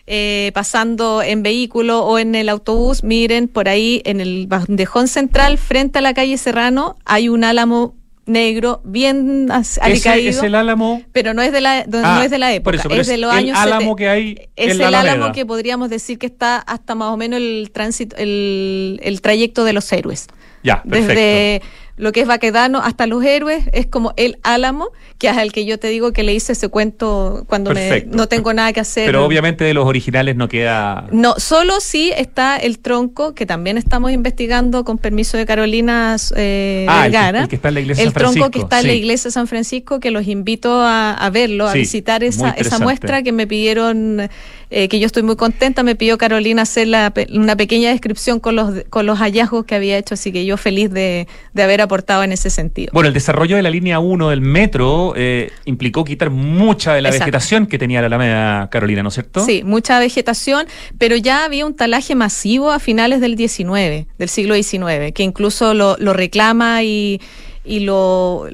[0.07, 5.59] eh, pasando en vehículo o en el autobús, miren por ahí en el bandejón central,
[5.59, 7.96] frente a la calle Serrano, hay un álamo
[8.27, 10.31] negro bien Ese alicaído.
[10.31, 11.03] es el álamo.
[11.12, 13.16] Pero no es de la, no Ah, es de la por época, eso, es de
[13.18, 16.27] los el años álamo sete- que hay Es en el álamo que podríamos decir que
[16.27, 20.27] está hasta más o menos el tránsito, el, el trayecto de los héroes.
[20.62, 21.09] Ya, perfecto.
[21.14, 21.62] Desde
[21.97, 24.89] lo que es Baquedano hasta los héroes, es como el álamo,
[25.19, 28.29] que es al que yo te digo que le hice ese cuento cuando me, no
[28.29, 29.07] tengo nada que hacer.
[29.07, 31.07] Pero obviamente de los originales no queda.
[31.11, 36.85] No, solo sí está el tronco, que también estamos investigando con permiso de Carolina eh,
[36.89, 37.43] Ah, el que- Vergara.
[37.43, 39.33] el que está en la iglesia El San tronco que está en la iglesia de
[39.33, 43.47] San Francisco, que los invito a, a verlo, a Sí, visitar esa, muestra que me
[43.47, 44.29] pidieron,
[44.71, 48.55] eh, que yo estoy muy contenta, me pidió Carolina hacer la una pequeña descripción con
[48.57, 52.22] los, con los hallazgos que había hecho, así que yo feliz de, de haber aportado
[52.22, 52.91] en ese sentido.
[52.93, 57.09] Bueno, el desarrollo de la línea 1 del metro eh, implicó quitar mucha de la
[57.09, 57.24] Exacto.
[57.24, 59.45] vegetación que tenía la Alameda Carolina, ¿no es cierto?
[59.45, 60.66] Sí, mucha vegetación,
[60.99, 65.74] pero ya había un talaje masivo a finales del 19, del siglo XIX, que incluso
[65.74, 67.20] lo, lo reclama y,
[67.64, 68.49] y lo,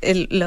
[0.00, 0.44] el-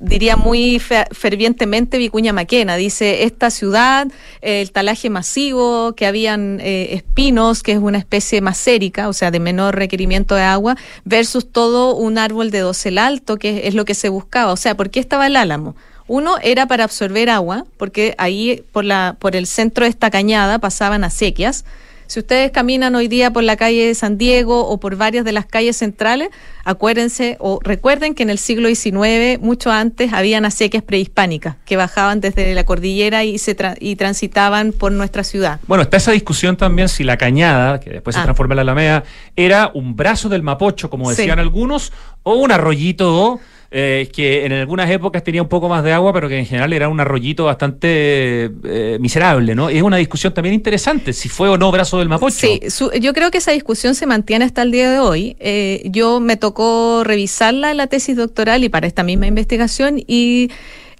[0.00, 2.76] diría muy fe- fervientemente Vicuña Maquena.
[2.76, 4.08] Dice, esta ciudad,
[4.40, 9.40] el talaje masivo, que habían eh, espinos, que es una especie macérica, o sea, de
[9.40, 13.94] menor requerimiento de agua, versus todo un árbol de dosel alto, que es lo que
[13.94, 14.52] se buscaba.
[14.52, 15.74] O sea, ¿por qué estaba el álamo?
[16.08, 20.58] Uno era para absorber agua, porque ahí por, la, por el centro de esta cañada
[20.58, 21.64] pasaban acequias.
[22.06, 25.32] Si ustedes caminan hoy día por la calle de San Diego o por varias de
[25.32, 26.28] las calles centrales,
[26.64, 32.20] acuérdense o recuerden que en el siglo XIX, mucho antes, habían acequias prehispánicas que bajaban
[32.20, 35.58] desde la cordillera y, se tra- y transitaban por nuestra ciudad.
[35.66, 38.24] Bueno, está esa discusión también si la cañada, que después se Ah.
[38.24, 41.16] transforma en la Alameda, era un brazo del Mapocho, como Sí.
[41.16, 41.92] decían algunos,
[42.24, 43.40] o un arroyito
[43.72, 46.72] eh, que en algunas épocas tenía un poco más de agua, pero que en general
[46.72, 49.68] era un arroyito bastante eh, miserable, ¿no?
[49.70, 52.36] Es una discusión también interesante, si fue o no brazo del Mapocho.
[52.36, 55.36] Sí, su- yo creo que esa discusión se mantiene hasta el día de hoy.
[55.40, 60.50] Eh, yo me tocó revisarla en la tesis doctoral y para esta misma investigación y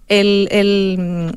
[0.08, 1.32] el, el,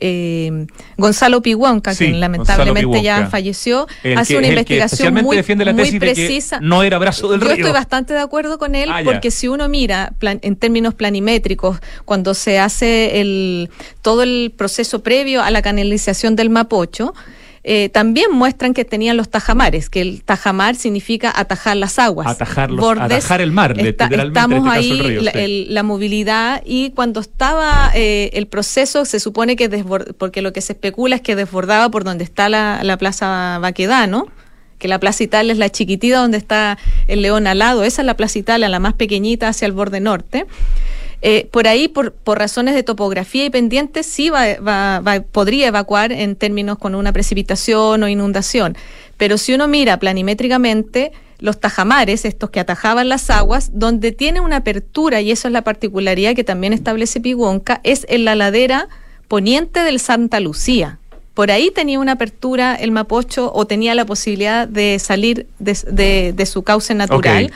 [0.00, 0.66] eh,
[0.98, 5.98] Gonzalo Piguanca, Sí, que lamentablemente ya falleció, El hace que- una investigación muy, de que
[5.98, 6.60] precisa.
[6.60, 7.56] no era brazo del Yo río.
[7.56, 9.10] estoy bastante de acuerdo con él Ah, ya.
[9.10, 13.70] porque si uno mira plan- en términos planimétricos, cuando se hace el,
[14.02, 17.14] todo el proceso previo a la canalización del Mapocho,
[17.68, 22.28] eh, también muestran que tenían los tajamares, que el tajamar significa atajar las aguas.
[22.28, 25.32] Atajar los- atajar el mar, Está- literalmente, estamos en este caso ahí, el río, la,
[25.32, 25.38] sí.
[25.40, 30.52] el- la movilidad, y cuando estaba eh, el proceso, se supone que desbord- porque lo
[30.52, 34.28] que se especula es que desbordaba por donde está la, la Plaza Baquedano,
[34.78, 38.14] que la Plaza Italia es la chiquitita donde está el león alado, esa es la
[38.14, 40.46] Plaza Italia, la más pequeñita hacia el borde norte.
[41.28, 45.66] Eh, por ahí, por, por razones de topografía y pendientes, sí va, va- va- podría
[45.66, 48.76] evacuar en términos con una precipitación o inundación.
[49.16, 51.10] Pero si uno mira planimétricamente,
[51.40, 55.62] los tajamares, estos que atajaban las aguas, donde tiene una apertura, y eso es la
[55.62, 58.88] particularidad que también establece Piguonca, es en la ladera
[59.26, 60.98] poniente del Santa Lucía.
[61.34, 66.46] Por ahí tenía una apertura el Mapocho o tenía la posibilidad de salir de, de-
[66.46, 67.50] su cauce natural.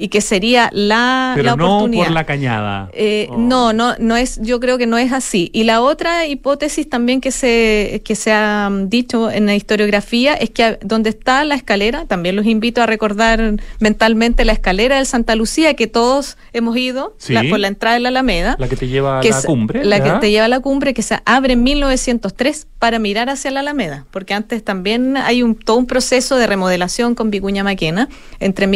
[0.00, 2.04] Y que sería la, Pero la no oportunidad.
[2.04, 2.88] por la cañada.
[2.92, 3.36] Eh, Oh.
[3.36, 5.50] No, no, no es, yo creo que no es así.
[5.52, 10.34] Y la otra hipótesis también que se, que se ha mm, dicho en la historiografía
[10.34, 14.96] es que a- donde está la escalera, también los invito a recordar mentalmente la escalera
[14.96, 17.32] del Santa Lucía, que todos hemos ido Sí.
[17.32, 18.56] la- por la entrada de la Alameda.
[18.58, 19.84] La que te lleva a la cumbre.
[19.84, 23.50] La que te lleva a la cumbre, que se abre en 1903 para mirar hacia
[23.50, 28.08] la Alameda, porque antes también hay un, todo un proceso de remodelación con Vicuña Maquena
[28.38, 28.66] entre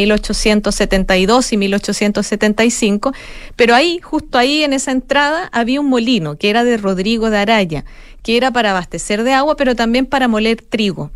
[1.17, 3.13] 1872 y 1875,
[3.55, 7.37] pero ahí, justo ahí en esa entrada, había un molino que era de Rodrigo de
[7.37, 7.85] Araya,
[8.21, 11.11] que era para abastecer de agua, pero también para moler trigo.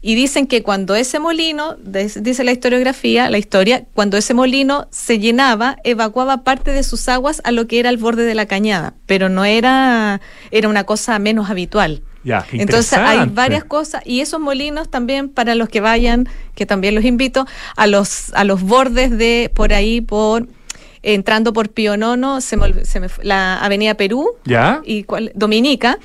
[0.00, 5.18] Y dicen que cuando ese molino, dice la historiografía, la historia, cuando ese molino se
[5.18, 8.94] llenaba, evacuaba parte de sus aguas a lo que era el borde de la cañada,
[9.06, 12.02] pero no era, era una cosa menos habitual.
[12.24, 16.94] Ya, Entonces hay varias cosas y esos molinos también para los que vayan, que también
[16.94, 17.46] los invito,
[17.76, 20.46] a los, a los bordes de por ahí, por
[21.02, 24.80] entrando por Pionono, se me, se me la Avenida Perú ¿Ya?
[24.84, 25.98] y cuál- Dominica.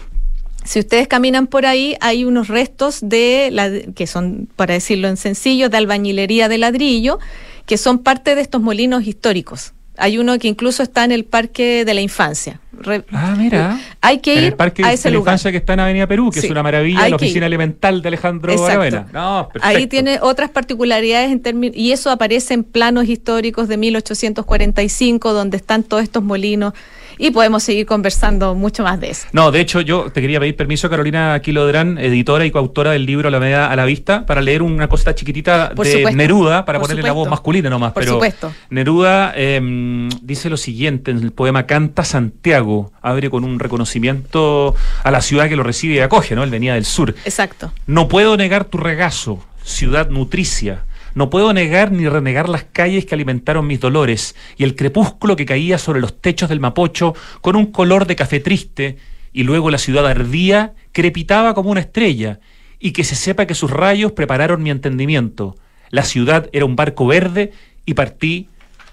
[0.64, 5.16] Si ustedes caminan por ahí, hay unos restos de la, que son, para decirlo en
[5.16, 7.20] sencillo, de albañilería de ladrillo,
[7.66, 9.74] que son parte de estos molinos históricos.
[9.98, 12.60] Hay uno que incluso está en el Parque de la Infancia.
[12.80, 13.80] Re- Ah, mira.
[14.02, 15.34] Hay que en ir el parque a de la lugar.
[15.34, 18.04] infancia que está en Avenida Perú, que Sí, es una maravilla, hay la oficina elemental
[18.04, 18.64] de Alejandro.
[18.66, 19.08] Aravena.
[19.12, 19.50] No.
[19.62, 25.58] Ahí tiene otras particularidades en términos y eso aparece en planos históricos de 1845 donde
[25.58, 26.74] están todos estos molinos
[27.18, 29.28] y podemos seguir conversando mucho más de eso.
[29.32, 33.30] No, de hecho, yo te quería pedir permiso, Carolina Quilodrán, editora y coautora del libro
[33.30, 36.80] La Media a la Vista, para leer una cosita chiquitita Por de supuesto, Neruda, para
[36.80, 37.94] por ponerle la voz masculina nomás.
[37.94, 38.54] Por pero supuesto.
[38.70, 45.12] Neruda eh, dice lo siguiente en el poema Canta Santiago, abre con un reconocimiento a
[45.12, 46.44] la ciudad que lo recibe y acoge, ¿no?
[46.44, 47.16] Él venía del sur.
[47.26, 47.72] Exacto.
[47.86, 50.84] No puedo negar tu regazo, ciudad nutricia.
[51.18, 55.48] No puedo negar ni renegar las calles que alimentaron mis dolores y el crepúsculo que
[55.48, 58.98] caía sobre los techos del Mapocho con un color de café triste
[59.34, 62.40] y luego la ciudad ardía, crepitaba como una estrella
[62.80, 65.56] y que se sepa que sus rayos prepararon mi entendimiento.
[65.90, 67.52] La ciudad era un barco verde
[67.84, 68.48] y partí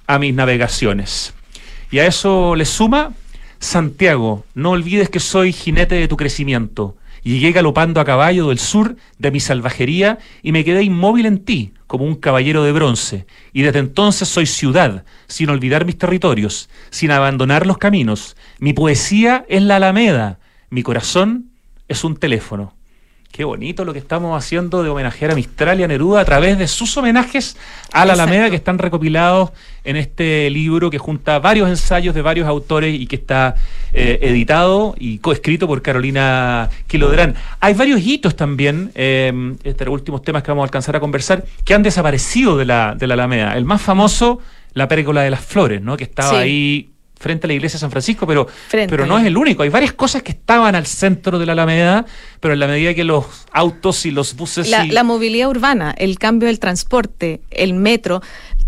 [0.06, 1.34] a mis navegaciones.
[1.90, 3.12] Y a eso le suma
[3.58, 6.96] Santiago, no olvides que soy jinete de tu crecimiento.
[7.24, 11.72] Llegué galopando a caballo del sur de mi salvajería y me quedé inmóvil en ti,
[11.86, 13.26] como un caballero de bronce.
[13.54, 18.36] Y desde entonces soy ciudad, sin olvidar mis territorios, sin abandonar los caminos.
[18.58, 21.46] Mi poesía es la alameda, mi corazón
[21.88, 22.73] es un teléfono.
[23.34, 26.56] Qué bonito lo que estamos haciendo de homenajear a Mistral y a Neruda a través
[26.56, 27.56] de sus homenajes
[27.92, 28.22] a la Exacto.
[28.30, 29.50] Alameda que están recopilados
[29.82, 33.56] en este libro que junta varios ensayos de varios autores y que está
[33.92, 37.34] eh, editado y coescrito por Carolina Quilodrán.
[37.58, 39.32] Hay varios hitos también, eh,
[39.64, 43.08] estos últimos temas que vamos a alcanzar a conversar, que han desaparecido de la, de
[43.08, 43.56] la Alameda.
[43.56, 44.38] El más famoso,
[44.74, 45.96] la pérgola de las flores, ¿no?
[45.96, 46.36] que estaba Sí.
[46.36, 48.90] ahí frente a la iglesia de San Francisco, pero, Frente.
[48.90, 49.62] pero no es el único.
[49.62, 52.04] Hay varias cosas que estaban al centro de la Alameda,
[52.40, 54.68] pero en la medida que los autos y los buses...
[54.68, 58.20] La, y- la movilidad urbana, el cambio del transporte, el metro.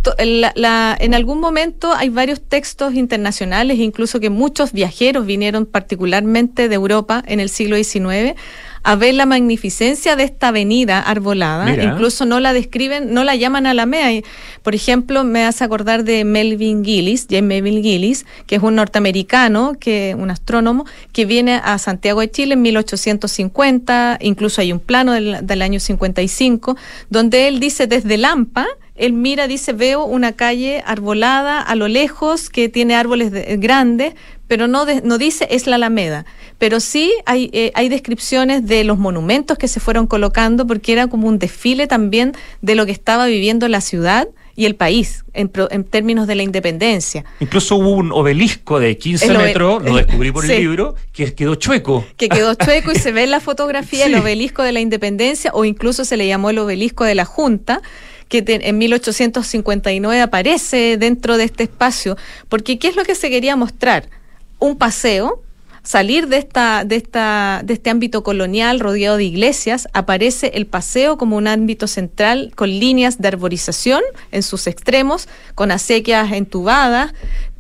[0.07, 5.67] To- la- la- en algún momento hay varios textos internacionales, incluso que muchos viajeros vinieron
[5.67, 8.35] particularmente de Europa en el siglo XIX
[8.89, 11.65] a ver la magnificencia de esta avenida arbolada.
[11.65, 11.83] Mira.
[11.83, 14.13] Incluso no la describen, no la llaman Alameda.
[14.13, 14.25] Y,
[14.63, 19.73] Por ejemplo, me hace acordar de Melvin Gillis, James Melvin Gillis, que es un norteamericano,
[19.81, 25.13] que un astrónomo, que viene a Santiago de Chile en 1850, incluso hay un plano
[25.13, 26.77] del, del año 55,
[27.11, 28.67] donde él dice desde Lampa,
[28.97, 34.15] él mira, dice, veo una calle arbolada a lo lejos que tiene árboles de- grandes,
[34.49, 36.25] pero no, de- no dice es la Alameda.
[36.59, 41.07] Pero sí hay, eh, hay descripciones de los monumentos que se fueron colocando porque era
[41.09, 42.33] como un desfile también
[42.63, 44.29] de lo que estaba viviendo la ciudad
[44.59, 47.27] y el país en, pro- en términos de la independencia.
[47.41, 50.53] Incluso hubo un obelisco de 15 El obe- metros, lo descubrí por Sí.
[50.55, 52.07] el libro, que quedó chueco.
[52.17, 54.13] que quedó chueco y se ve en la fotografía Sí.
[54.15, 57.83] el obelisco de la independencia o incluso se le llamó el obelisco de la Junta
[58.29, 62.17] que te- en 1859 aparece dentro de este espacio,
[62.49, 64.09] porque ¿qué es lo que se quería mostrar?
[64.59, 65.43] Un paseo,
[65.83, 71.17] salir de esta, de esta, de este ámbito colonial rodeado de iglesias, aparece el paseo
[71.17, 74.03] como un ámbito central con líneas de arborización
[74.33, 77.13] en sus extremos, con acequias entubadas,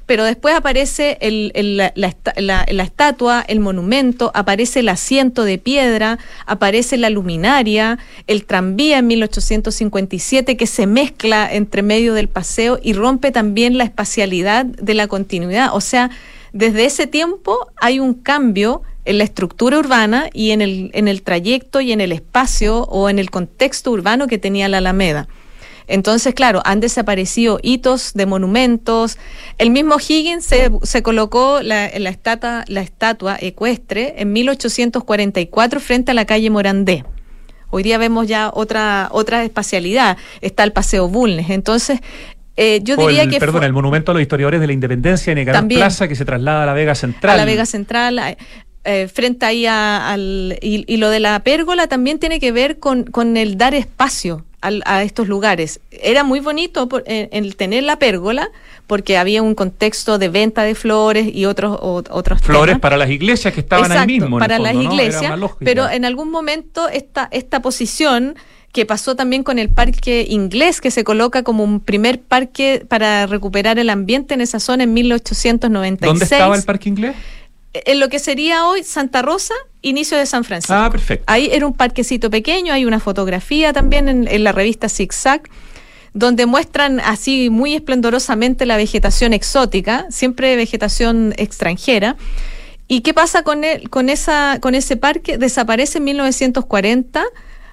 [0.06, 5.44] pero después aparece el- la, la esta- la- la estatua, el monumento, aparece el asiento
[5.44, 7.98] de piedra, aparece la luminaria,
[8.28, 13.84] el tranvía en 1857 que se mezcla entre medio del paseo y rompe también la
[13.84, 15.70] espacialidad de la continuidad.
[15.74, 16.10] O sea,
[16.52, 21.92] desde ese tiempo hay un cambio en la estructura urbana y en el trayecto y
[21.92, 25.28] en el espacio o en el contexto urbano que tenía la Alameda.
[25.88, 29.18] Entonces, claro, han desaparecido hitos de monumentos.
[29.58, 36.10] El mismo Higgins se, se colocó la, la, estatua, la estatua ecuestre en 1844 frente
[36.10, 37.04] a la calle Morandé.
[37.70, 40.16] Hoy día vemos ya otra, otra espacialidad.
[40.40, 41.50] Está el Paseo Bulnes.
[41.50, 42.00] Entonces,
[42.56, 43.38] eh, yo diría el, que.
[43.38, 46.62] Perdón, el monumento a los historiadores de la independencia en Ecarán Plaza que se traslada
[46.62, 47.34] a la Vega Central.
[47.34, 48.36] A la Vega Central.
[48.84, 50.58] Eh, frente ahí a, al.
[50.62, 54.45] Y, y, lo de la pérgola también tiene que ver con, con el dar espacio
[54.84, 55.80] a, estos lugares.
[55.90, 58.50] Era muy bonito por, eh, el tener la pérgola
[58.86, 62.80] porque había un contexto de venta de flores y otros o, otros flores temas.
[62.80, 64.38] para las iglesias que estaban Exacto, ahí mismo.
[64.38, 64.92] para fondo, las ¿no?
[64.92, 68.36] iglesias, pero en algún momento esta esta posición
[68.72, 73.26] que pasó también con el parque inglés, que se coloca como un primer parque para
[73.26, 76.10] recuperar el ambiente en esa zona en 1896.
[76.10, 77.16] ¿Dónde estaba el parque inglés?
[77.84, 80.74] En lo que sería hoy Santa Rosa, inicio de San Francisco.
[80.74, 81.24] Ah, perfecto.
[81.26, 85.42] Ahí era un parquecito pequeño, hay una fotografía también en, en la revista Zigzag,
[86.14, 92.16] donde muestran así muy esplendorosamente la vegetación exótica, siempre vegetación extranjera.
[92.88, 95.38] ¿Y qué pasa con, el, con, esa, con ese parque?
[95.38, 97.24] Desaparece en 1940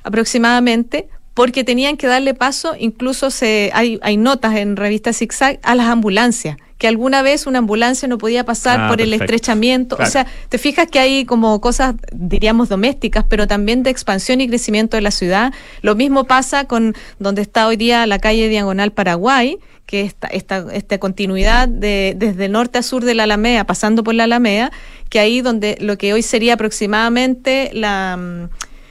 [0.04, 5.76] aproximadamente porque tenían que darle paso, incluso se, hay, hay notas en revista Zigzag, a
[5.76, 9.96] las ambulancias que alguna vez una ambulancia no podía pasar Ah, por el estrechamiento.
[9.96, 10.10] Claro.
[10.10, 14.50] O sea, te fijas que hay como cosas, diríamos, domésticas, pero también de expansión y
[14.50, 15.54] crecimiento de la ciudad.
[15.82, 20.66] Lo mismo pasa con donde está hoy día la calle Diagonal Paraguay, que esta, esta,
[20.74, 24.70] esta continuidad de, desde norte a sur de la Alameda, pasando por la Alameda,
[25.08, 28.50] que ahí donde lo que hoy sería aproximadamente la, mm,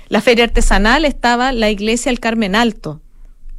[0.08, 3.02] la feria artesanal estaba la iglesia El Carmen Alto.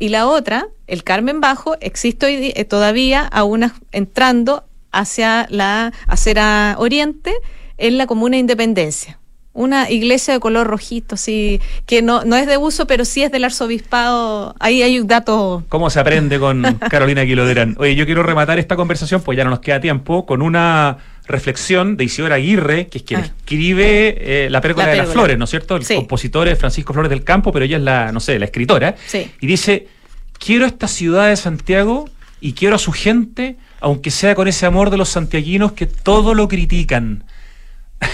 [0.03, 6.75] Y la otra, el Carmen Bajo, existe hoy eh, todavía, aún entrando hacia la acera
[6.77, 7.31] oriente,
[7.77, 9.17] en la comuna de Independencia.
[9.53, 13.31] Una iglesia de color rojito, sí, que no, no es de uso, pero sí es
[13.31, 14.55] del arzobispado.
[14.59, 15.63] Ahí hay un dato.
[15.69, 17.77] ¿Cómo se aprende con Carolina Quiloderán?
[17.79, 20.97] Oye, yo quiero rematar esta conversación, pues ya no nos queda tiempo, con una
[21.27, 23.25] reflexión de Isidora Aguirre, que es quien Ah.
[23.25, 25.09] escribe eh, La Pérgola La de las.
[25.09, 25.77] Flores, ¿no es cierto?
[25.77, 25.95] El Sí.
[25.95, 28.95] compositor es Francisco Flores del Campo, pero ella es la, no sé, la escritora.
[29.05, 29.31] Sí.
[29.39, 29.87] Y dice,
[30.43, 32.09] quiero esta ciudad de Santiago
[32.41, 36.33] y quiero a su gente, aunque sea con ese amor de los santiaguinos que todo
[36.33, 37.23] lo critican.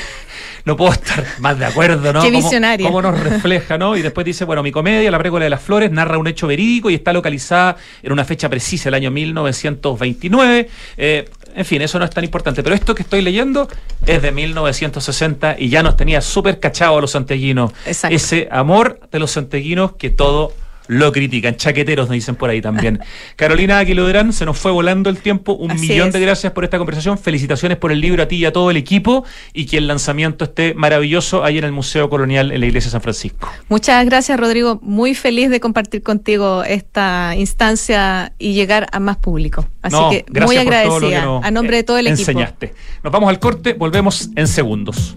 [0.66, 2.22] No puedo estar más de acuerdo, ¿no?
[2.22, 2.86] Qué Cómo- visionaria.
[2.86, 3.96] cómo nos refleja, ¿no?
[3.96, 6.90] Y después dice, bueno, mi comedia, La Pérgola de las Flores, narra un hecho verídico
[6.90, 10.70] y está localizada en una fecha precisa, el año 1929.
[10.98, 12.62] Eh, en fin, eso no es tan importante.
[12.62, 13.68] Pero esto que estoy leyendo
[14.06, 17.72] es de 1960 y ya nos tenía súper cachado a los santiaguinos.
[17.86, 18.16] Exacto.
[18.16, 20.54] Ese amor de los santiaguinos que todo
[20.90, 21.56] lo critican.
[21.56, 23.00] Chaqueteros, nos dicen por ahí también.
[23.36, 25.54] Carolina Aquiloderán, se nos fue volando el tiempo.
[25.54, 26.14] Un Así millón es.
[26.16, 27.20] de gracias por esta conversación.
[27.20, 29.24] Felicitaciones por el libro a ti y a todo el equipo
[29.54, 32.94] y que el lanzamiento esté maravilloso ahí en el Museo Colonial en la Iglesia de
[32.94, 33.48] San Francisco.
[33.70, 34.80] Muchas gracias, Rodrigo.
[34.82, 39.68] Muy feliz de compartir contigo esta instancia y llegar a más público.
[39.84, 42.22] Así No, que muy agradecida a nombre de todo el equipo.
[42.22, 42.74] Enseñaste.
[43.04, 45.08] Nos vamos al corte, volvemos en segundos.